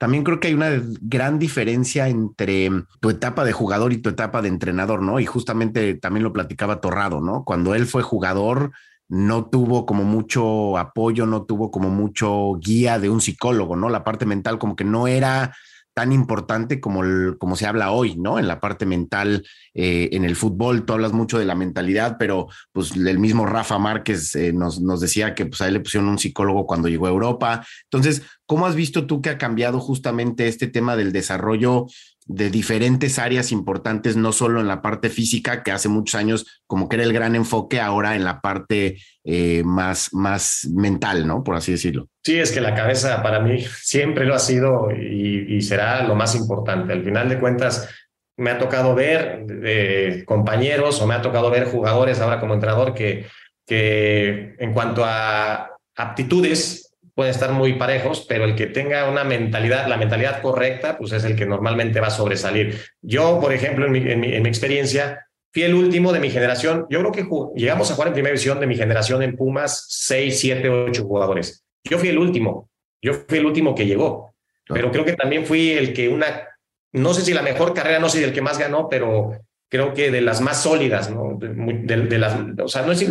[0.03, 4.43] también creo que hay una gran diferencia entre tu etapa de jugador y tu etapa
[4.43, 5.21] de entrenador, ¿no?
[5.21, 7.45] Y justamente también lo platicaba Torrado, ¿no?
[7.45, 8.73] Cuando él fue jugador,
[9.09, 13.91] no tuvo como mucho apoyo, no tuvo como mucho guía de un psicólogo, ¿no?
[13.91, 15.55] La parte mental como que no era
[15.95, 17.03] tan importante como,
[17.39, 18.39] como se habla hoy, ¿no?
[18.39, 22.49] En la parte mental, eh, en el fútbol, tú hablas mucho de la mentalidad, pero
[22.73, 26.09] pues el mismo Rafa Márquez eh, nos, nos, decía que pues a él le pusieron
[26.09, 27.67] un psicólogo cuando llegó a Europa.
[27.85, 31.87] Entonces, ¿cómo has visto tú que ha cambiado justamente este tema del desarrollo
[32.27, 36.89] de diferentes áreas importantes, no solo en la parte física, que hace muchos años como
[36.89, 41.43] que era el gran enfoque, ahora en la parte eh, más, más mental, ¿no?
[41.43, 42.09] Por así decirlo.
[42.25, 46.35] Sí, es que la cabeza para mí siempre lo ha sido y, será lo más
[46.35, 46.93] importante.
[46.93, 47.89] Al final de cuentas,
[48.37, 52.95] me ha tocado ver eh, compañeros o me ha tocado ver jugadores ahora como entrenador
[52.95, 53.27] que,
[53.67, 59.87] que en cuanto a aptitudes pueden estar muy parejos, pero el que tenga una mentalidad,
[59.87, 62.81] la mentalidad correcta, pues es el que normalmente va a sobresalir.
[63.01, 66.87] Yo, por ejemplo, en mi, en mi, experiencia, fui el último de mi generación.
[66.89, 70.41] Yo creo que llegamos a jugar en primera división de mi generación en Pumas, seis,
[70.41, 71.65] siete, ocho jugadores.
[71.85, 72.71] Yo fui el último.
[73.03, 74.35] Yo fui el último que llegó.
[74.67, 76.49] Pero creo que también fui el que una,
[76.93, 79.33] no sé si la mejor carrera, no sé si el que más ganó, pero
[79.69, 81.37] creo que de las más sólidas, ¿no?
[81.39, 83.07] De, las, o sea, no es,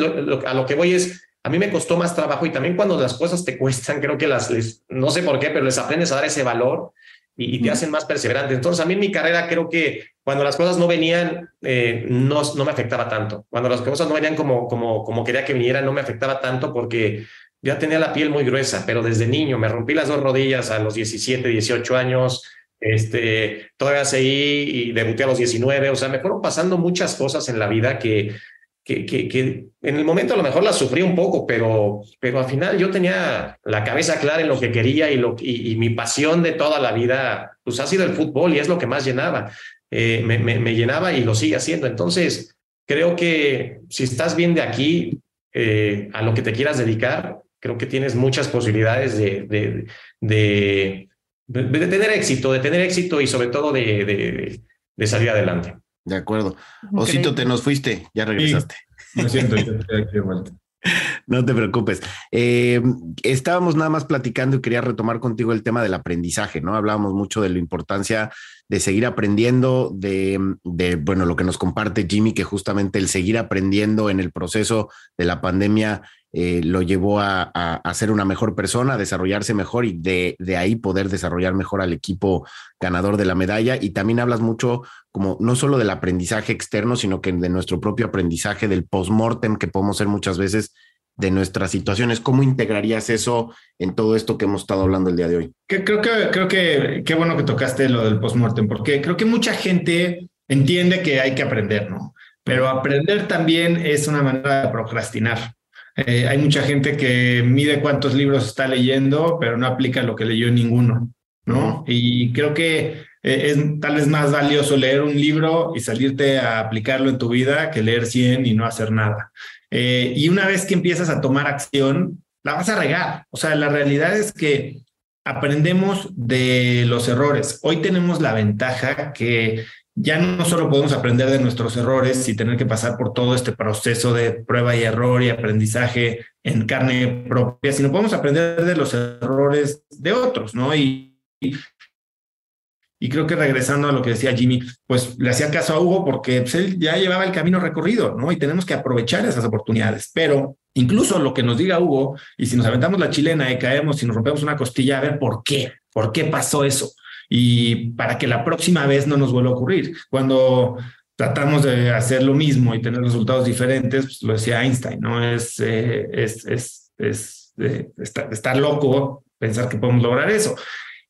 [0.45, 3.15] a lo que voy es a mí me costó más trabajo y también cuando las
[3.15, 6.15] cosas te cuestan, creo que las, les, no sé por qué, pero les aprendes a
[6.15, 6.93] dar ese valor
[7.35, 8.53] y, te hacen más perseverante.
[8.53, 12.41] Entonces, a mí en mi carrera creo que cuando las cosas no venían, eh, no,
[12.55, 13.45] no me afectaba tanto.
[13.49, 16.71] Cuando las cosas no venían como, como, como quería que vinieran, no me afectaba tanto
[16.71, 17.25] porque
[17.61, 20.79] ya tenía la piel muy gruesa, pero desde niño me rompí las dos rodillas a
[20.79, 22.43] los 17, 18 años.
[22.79, 27.47] Este, todavía seguí y debuté a los 19, o sea, me fueron pasando muchas cosas
[27.49, 28.35] en la vida que,
[28.83, 32.45] que, que, en el momento a lo mejor la sufrí un poco, pero, pero al
[32.45, 36.41] final yo tenía la cabeza clara en lo que quería y, lo, y, mi pasión
[36.41, 39.51] de toda la vida, pues ha sido el fútbol y es lo que más llenaba.
[39.91, 41.85] Eh, me, me, llenaba y lo sigue haciendo.
[41.85, 42.55] Entonces,
[42.87, 45.19] creo que si estás bien de aquí,
[45.53, 49.85] eh, a lo que te quieras dedicar, creo que tienes muchas posibilidades de, de,
[50.21, 51.09] de,
[51.47, 54.61] de, tener éxito, de tener éxito y sobre todo de,
[54.95, 55.75] de salir adelante.
[56.05, 56.55] De acuerdo.
[56.93, 58.75] Osito, te nos fuiste, ya regresaste.
[59.15, 60.51] lo siento, yo estoy aquí de vuelta.
[61.27, 62.01] No te preocupes.
[62.31, 62.81] Eh,
[63.23, 66.75] estábamos nada más platicando y quería retomar contigo el tema del aprendizaje, ¿no?
[66.75, 68.31] Hablábamos mucho de la importancia
[68.67, 73.37] de seguir aprendiendo, de, de, bueno, lo que nos comparte Jimmy, que justamente el seguir
[73.37, 76.01] aprendiendo en el proceso de la pandemia
[76.33, 80.75] eh, lo llevó a, a, ser una mejor persona, a desarrollarse mejor y de, ahí
[80.75, 82.47] poder desarrollar mejor al equipo
[82.79, 83.77] ganador de la medalla.
[83.79, 88.05] Y también hablas mucho como no solo del aprendizaje externo, sino que de nuestro propio
[88.05, 90.73] aprendizaje, del post-mortem que podemos ser muchas veces
[91.17, 92.21] de nuestras situaciones.
[92.21, 95.53] ¿Cómo integrarías eso en todo esto que hemos estado hablando el día de hoy?
[95.67, 99.53] Creo que, creo que qué bueno que tocaste lo del post-mortem, porque creo que mucha
[99.53, 102.13] gente entiende que hay que aprender, ¿no?
[102.43, 105.55] Pero aprender también es una manera de procrastinar.
[105.95, 110.25] Eh, hay mucha gente que mide cuántos libros está leyendo, pero no aplica lo que
[110.25, 111.11] leyó ninguno,
[111.45, 111.83] ¿no?
[111.87, 116.59] Y creo que eh, es tal vez más valioso leer un libro y salirte a
[116.59, 119.31] aplicarlo en tu vida que leer 100 y no hacer nada.
[119.69, 123.25] Eh, y una vez que empiezas a tomar acción, la vas a regar.
[123.29, 124.81] O sea, la realidad es que
[125.23, 127.59] aprendemos de los errores.
[127.61, 129.65] Hoy tenemos la ventaja que
[129.95, 133.51] ya no solo podemos aprender de nuestros errores y tener que pasar por todo este
[133.51, 138.93] proceso de prueba y error y aprendizaje en carne propia, sino podemos aprender de los
[138.93, 140.73] errores de otros, ¿no?
[140.73, 145.79] Y, y creo que regresando a lo que decía Jimmy, pues le hacía caso a
[145.79, 148.31] Hugo porque pues, él ya llevaba el camino recorrido, ¿no?
[148.31, 150.09] Y tenemos que aprovechar esas oportunidades.
[150.13, 154.01] Pero incluso lo que nos diga Hugo, y si nos aventamos la chilena y caemos
[154.01, 156.93] y nos rompemos una costilla, a ver por qué, por qué pasó eso
[157.33, 159.95] y para que la próxima vez no nos vuelva a ocurrir.
[160.09, 160.77] Cuando
[161.15, 165.23] tratamos de hacer lo mismo y tener resultados diferentes, pues lo decía Einstein, ¿no?
[165.23, 170.55] Es, eh, es, es, es eh, estar, loco pensar que podemos lograr eso.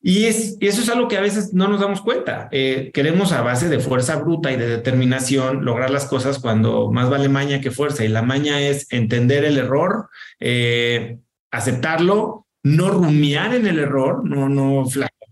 [0.00, 2.48] Y, es, eso es algo que a veces no nos damos cuenta.
[2.52, 7.10] Eh, queremos a base de fuerza bruta y de determinación lograr las cosas cuando más
[7.10, 8.04] vale maña que fuerza.
[8.04, 10.08] Y la maña es entender el error,
[11.50, 14.84] aceptarlo, no rumiar en el error, no, no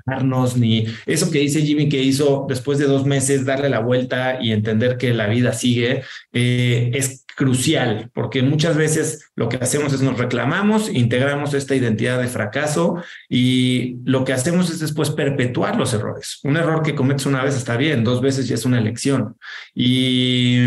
[0.06, 4.38] relajarnos, ni eso que dice Jimmy que hizo después de dos meses, darle la vuelta
[4.40, 9.94] y entender que la vida sigue, eh, es crucial, porque muchas veces lo que hacemos
[9.94, 15.76] es nos reclamamos, integramos esta identidad de fracaso y lo que hacemos es después perpetuar
[15.76, 16.40] los errores.
[16.42, 19.36] Un error que cometes una vez está bien, dos veces ya es una elección.
[19.74, 20.66] Y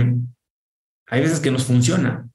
[1.08, 2.28] hay veces que nos funciona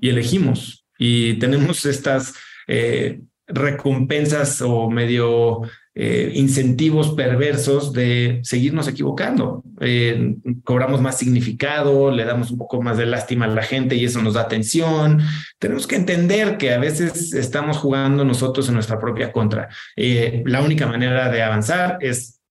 [0.00, 2.34] y elegimos y tenemos estas
[2.66, 5.62] eh, recompensas o medio
[5.98, 9.64] eh, incentivos perversos de seguirnos equivocando.
[9.80, 14.04] Eh, cobramos más significado, le damos un poco más de lástima a la gente y
[14.04, 15.22] eso nos da atención.
[15.58, 19.70] Tenemos que entender que a veces estamos jugando nosotros en nuestra propia contra.
[19.96, 22.42] la única manera de avanzar es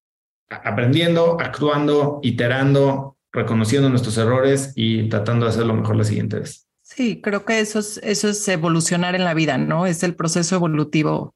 [0.50, 6.68] aprendiendo, actuando, iterando, reconociendo nuestros errores y tratando de hacerlo mejor la siguiente vez.
[6.82, 9.86] Sí, creo que eso es, eso es evolucionar en la vida, ¿no?
[9.86, 11.36] Es el proceso evolutivo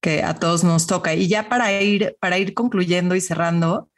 [0.00, 1.14] que a todos nos toca.
[1.14, 3.90] Y ya para ir, para ir concluyendo y cerrando,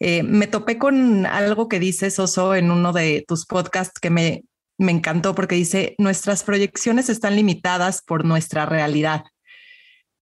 [0.00, 4.44] eh, me topé con algo que dices, Oso, en uno de tus podcasts que me,
[4.78, 9.24] me encantó porque dice, nuestras proyecciones están limitadas por nuestra realidad.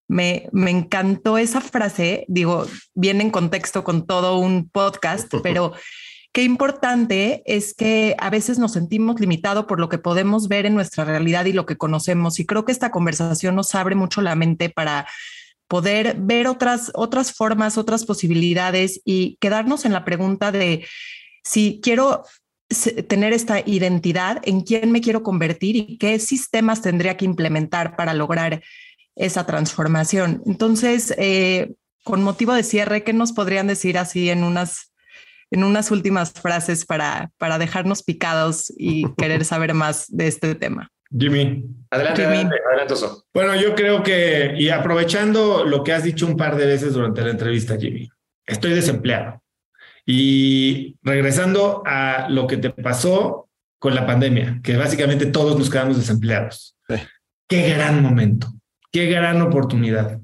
[0.09, 5.73] Me, me encantó esa frase, digo, viene en contexto con todo un podcast, pero
[6.33, 10.74] Qué importante es que a veces nos sentimos limitados por lo que podemos ver en
[10.74, 12.41] nuestra realidad y lo que conocemos.
[12.41, 15.07] Y creo que esta conversación nos abre mucho la mente para
[15.68, 20.87] poder ver otras, otras formas, otras posibilidades y quedarnos en la pregunta de
[21.45, 22.24] si quiero
[23.09, 28.14] tener esta identidad, en quién me quiero convertir y qué sistemas tendría que implementar para
[28.14, 28.62] lograr
[29.16, 30.43] esa transformación.
[30.47, 31.74] Entonces, eh,
[32.05, 34.91] con motivo de cierre, ¿qué nos podrían decir así en unas
[35.53, 40.90] en unas últimas frases para, para dejarnos picados y querer saber más de este tema.
[41.16, 41.64] Jimmy.
[41.90, 42.94] Adelante, adelante, adelante
[43.34, 47.20] Bueno, yo creo que, y aprovechando lo que has dicho un par de veces durante
[47.20, 48.09] la entrevista, Jimmy,
[48.46, 49.42] estoy desempleado.
[50.07, 55.98] Y regresando a lo que te pasó con la pandemia, que básicamente todos nos quedamos
[55.98, 56.76] desempleados.
[57.46, 58.48] Qué gran momento,
[58.90, 60.18] qué gran oportunidad.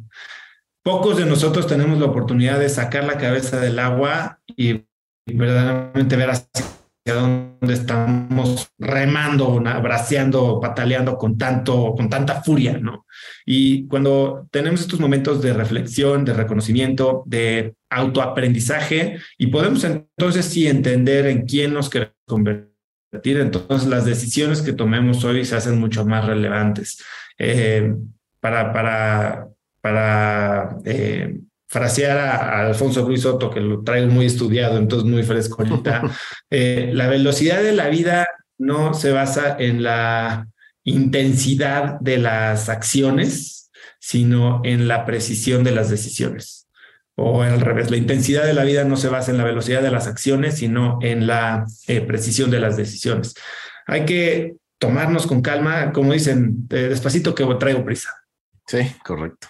[0.82, 4.87] Pocos de nosotros tenemos la oportunidad de sacar la cabeza del agua y
[5.34, 6.78] verdaderamente ver hacia
[7.14, 13.06] dónde estamos remando, braceando, pataleando con tanto, con tanta furia, ¿no?
[13.46, 20.66] Y cuando tenemos estos momentos de reflexión, de reconocimiento, de autoaprendizaje, y podemos entonces sí
[20.66, 26.04] entender en quién nos queremos convertir, entonces las decisiones que tomemos hoy se hacen mucho
[26.04, 27.02] más relevantes.
[27.38, 27.94] Eh,
[28.40, 29.48] para, para,
[29.80, 35.62] para eh, frasear a, Alfonso Ruiz Soto, que lo traigo muy estudiado, entonces muy fresco
[35.62, 36.02] ahorita,
[36.50, 38.26] eh, la velocidad de la vida
[38.58, 40.48] no se basa en la
[40.82, 46.66] intensidad de las acciones, sino en la precisión de las decisiones.
[47.14, 49.90] O al revés, la intensidad de la vida no se basa en la velocidad de
[49.90, 53.34] las acciones, sino en la eh, precisión de las decisiones.
[53.86, 58.10] Hay que tomarnos con calma, como dicen, eh, despacito que traigo prisa.
[58.66, 59.48] Sí, correcto.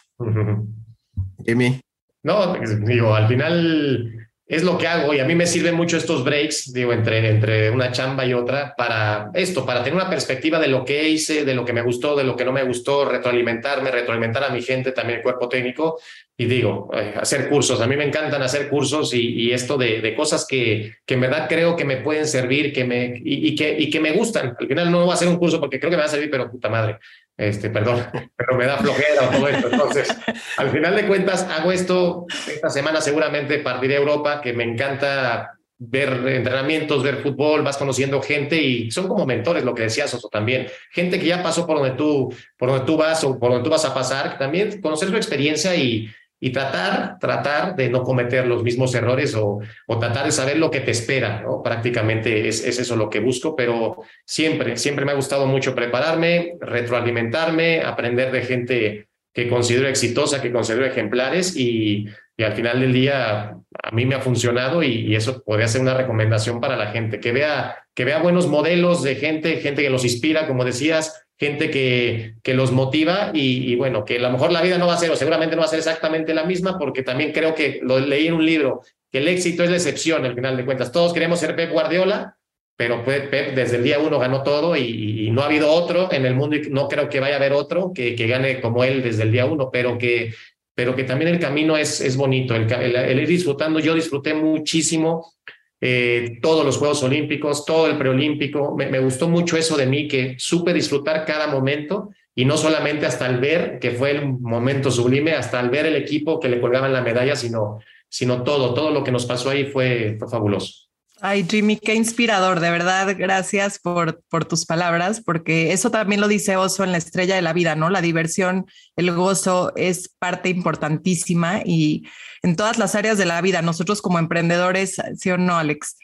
[1.44, 1.80] Emi.
[2.22, 6.24] No, digo, al final es lo que hago y a mí me sirven mucho estos
[6.24, 10.68] breaks, digo, entre, entre una chamba y otra para esto, para tener una perspectiva de
[10.68, 13.90] lo que hice, de lo que me gustó, de lo que no me gustó, retroalimentarme,
[13.90, 16.00] retroalimentar a mi gente, también el cuerpo técnico
[16.34, 17.80] y digo, eh, hacer cursos.
[17.82, 21.46] A mí me encantan hacer cursos y, esto de, de, cosas que, que en verdad
[21.46, 24.56] creo que me pueden servir que me, y, que, y que me gustan.
[24.58, 26.30] Al final no voy a hacer un curso porque creo que me va a servir,
[26.30, 26.98] pero puta madre
[27.38, 28.04] este, perdón,
[28.36, 29.68] pero me da flojera todo esto.
[29.70, 30.08] Entonces,
[30.56, 32.26] al final de cuentas, hago esto.
[32.48, 38.20] Esta semana seguramente partiré a Europa, que me encanta ver entrenamientos, ver fútbol, vas conociendo
[38.20, 40.66] gente y son como mentores, lo que decías, Oso, también.
[40.90, 43.70] Gente que ya pasó por donde tú, por donde tú vas o por donde tú
[43.70, 46.10] vas a pasar, también conocer su experiencia y,
[46.40, 50.70] y tratar, tratar de no cometer los mismos errores o, o tratar de saber lo
[50.70, 51.44] que te espera.
[51.64, 56.54] Prácticamente es, es, eso lo que busco, pero siempre, siempre me ha gustado mucho prepararme,
[56.60, 62.92] retroalimentarme, aprender de gente que considero exitosa, que considero ejemplares y, y al final del
[62.92, 66.88] día a mí me ha funcionado y, y, eso podría ser una recomendación para la
[66.88, 71.27] gente, que vea, que vea buenos modelos de gente, gente que los inspira, como decías,
[71.38, 74.94] gente que, que los motiva y, bueno, que a lo mejor la vida no va
[74.94, 77.78] a ser o seguramente no va a ser exactamente la misma porque también creo que
[77.82, 80.90] lo leí en un libro, que el éxito es la excepción al final de cuentas.
[80.90, 82.36] Todos queremos ser Pep Guardiola,
[82.76, 86.34] pero Pep desde el día uno ganó todo y, no ha habido otro en el
[86.34, 89.22] mundo y no creo que vaya a haber otro que, que gane como él desde
[89.22, 90.34] el día uno, pero que,
[90.74, 93.78] pero que también el camino es, es bonito, el, el ir disfrutando.
[93.78, 95.34] Yo disfruté muchísimo
[95.80, 98.74] eh, todos los Juegos Olímpicos, todo el preolímpico.
[98.76, 103.26] Me, gustó mucho eso de mí, que supe disfrutar cada momento y no solamente hasta
[103.26, 106.92] el ver, que fue el momento sublime, hasta el ver el equipo que le colgaban
[106.92, 110.87] la medalla, sino, sino todo, todo lo que nos pasó ahí fue fabuloso.
[111.20, 116.28] Ay, Jimmy, qué inspirador, de verdad, gracias por, por tus palabras, porque eso también lo
[116.28, 117.90] dice Oso en la estrella de la vida, ¿no?
[117.90, 122.06] La diversión, el gozo es parte importantísima y
[122.42, 125.96] en todas las áreas de la vida, nosotros como emprendedores, ¿sí o no, Alex?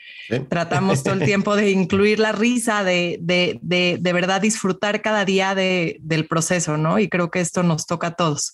[0.49, 5.25] Tratamos todo el tiempo de incluir la risa, de, de, de, de verdad disfrutar cada
[5.25, 6.99] día de, del proceso, ¿no?
[6.99, 8.53] Y creo que esto nos toca a todos.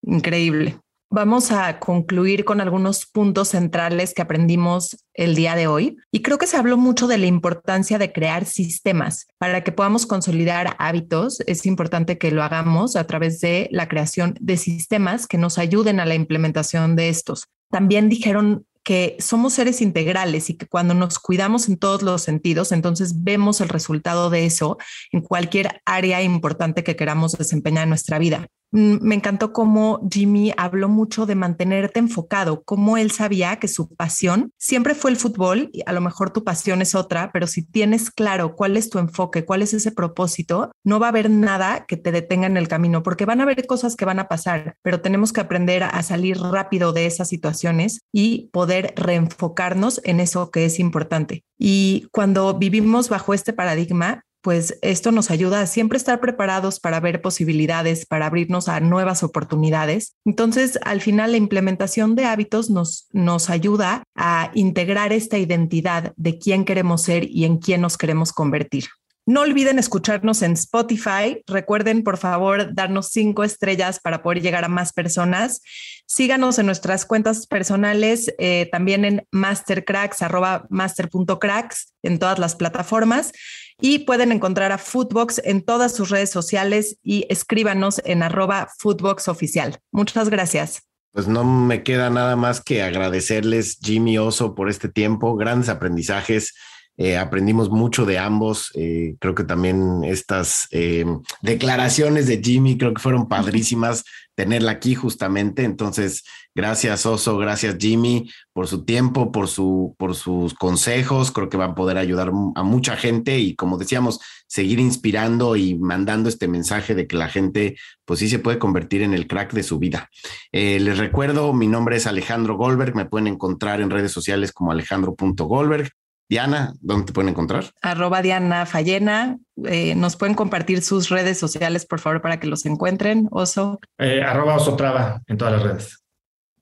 [0.00, 0.78] Increíble.
[1.10, 5.96] Vamos a concluir con algunos puntos centrales que aprendimos el día de hoy.
[6.10, 9.28] Y creo que se habló mucho de la importancia de crear sistemas.
[9.38, 14.34] Para que podamos consolidar hábitos, es importante que lo hagamos a través de la creación
[14.40, 17.46] de sistemas que nos ayuden a la implementación de estos.
[17.70, 22.70] También dijeron que somos seres integrales y que cuando nos cuidamos en todos los sentidos,
[22.70, 24.78] entonces vemos el resultado de eso
[25.10, 28.46] en cualquier área importante que queramos desempeñar en nuestra vida.
[28.74, 33.94] Mm, me encantó cómo Jimmy habló mucho de mantenerte enfocado, cómo él sabía que su
[33.94, 37.62] pasión siempre fue el fútbol, y a lo mejor tu pasión es otra, pero si
[37.64, 41.86] tienes claro cuál es tu enfoque, cuál es ese propósito, no va a haber nada
[41.86, 44.74] que te detenga en el camino, porque van a haber cosas que van a pasar,
[44.82, 50.50] pero tenemos que aprender a salir rápido de esas situaciones y poder reenfocarnos en eso
[50.50, 51.44] que es importante.
[51.56, 57.00] Y cuando vivimos bajo este paradigma, pues esto nos ayuda a siempre estar preparados para
[57.00, 60.16] ver posibilidades, para abrirnos a nuevas oportunidades.
[60.26, 66.38] Entonces, al final, la implementación de hábitos nos, nos ayuda a integrar esta identidad de
[66.38, 68.84] quién queremos ser y en quién nos queremos convertir.
[69.26, 71.42] No olviden escucharnos en Spotify.
[71.46, 75.62] Recuerden, por favor, darnos cinco estrellas para poder llegar a más personas.
[76.04, 83.32] Síganos en nuestras cuentas personales, eh, también en mastercracks, arroba master.cracks, en todas las plataformas.
[83.80, 89.28] Y pueden encontrar a Foodbox en todas sus redes sociales y escríbanos en arroba Foodbox
[89.28, 89.78] oficial.
[89.92, 90.82] Muchas gracias.
[91.12, 96.54] Pues no me queda nada más que agradecerles, Jimmy Oso, por este tiempo, grandes aprendizajes
[96.96, 98.70] eh, aprendimos mucho de ambos.
[98.74, 101.04] Eh, creo que también estas eh,
[101.42, 104.04] declaraciones de Jimmy creo que fueron padrísimas
[104.36, 105.64] tenerla aquí justamente.
[105.64, 106.22] Entonces,
[106.54, 111.32] gracias Oso, gracias Jimmy por su tiempo, por, su, por sus consejos.
[111.32, 115.74] Creo que van a poder ayudar a mucha gente y como decíamos, seguir inspirando y
[115.76, 119.52] mandando este mensaje de que la gente pues sí se puede convertir en el crack
[119.52, 120.10] de su vida.
[120.52, 125.90] les recuerdo, mi nombre es Alejandro Goldberg, me pueden encontrar en redes sociales como alejandro.goldberg.
[126.28, 127.64] Diana, ¿dónde te pueden encontrar?
[127.82, 129.38] Arroba Diana Fallena.
[129.64, 133.28] Eh, nos pueden compartir sus redes sociales, por favor, para que los encuentren.
[133.30, 133.78] Oso.
[133.98, 136.04] Eh, arroba Oso Traba en todas las redes.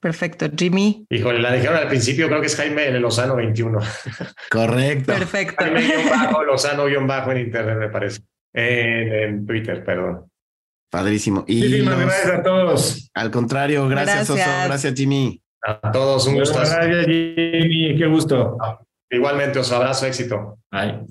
[0.01, 0.47] Perfecto.
[0.57, 1.07] Jimmy.
[1.11, 3.79] Híjole, la dijeron al principio, creo que es Jaime Lozano 21.
[4.51, 5.13] Correcto.
[5.13, 5.65] Perfecto.
[5.65, 8.21] Jaime bajo, Lozano guion bajo en internet, me parece.
[8.53, 10.29] En, Twitter, perdón.
[10.91, 11.45] Padrísimo.
[11.47, 13.11] Y Muchísimas gracias a todos.
[13.15, 14.49] Al contrario, gracias, gracias.
[14.49, 14.67] Oso.
[14.67, 15.41] Gracias, Jimmy.
[15.63, 16.59] A todos, un gusto.
[16.59, 17.97] Gracias, Jimmy.
[17.97, 18.59] Qué gusto.
[19.13, 20.59] Igualmente, os abrazo, éxito.
[20.71, 21.05] Bye.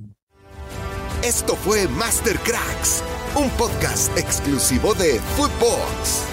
[1.23, 3.03] Esto fue Master Cracks,
[3.35, 6.30] un podcast exclusivo de Footbox.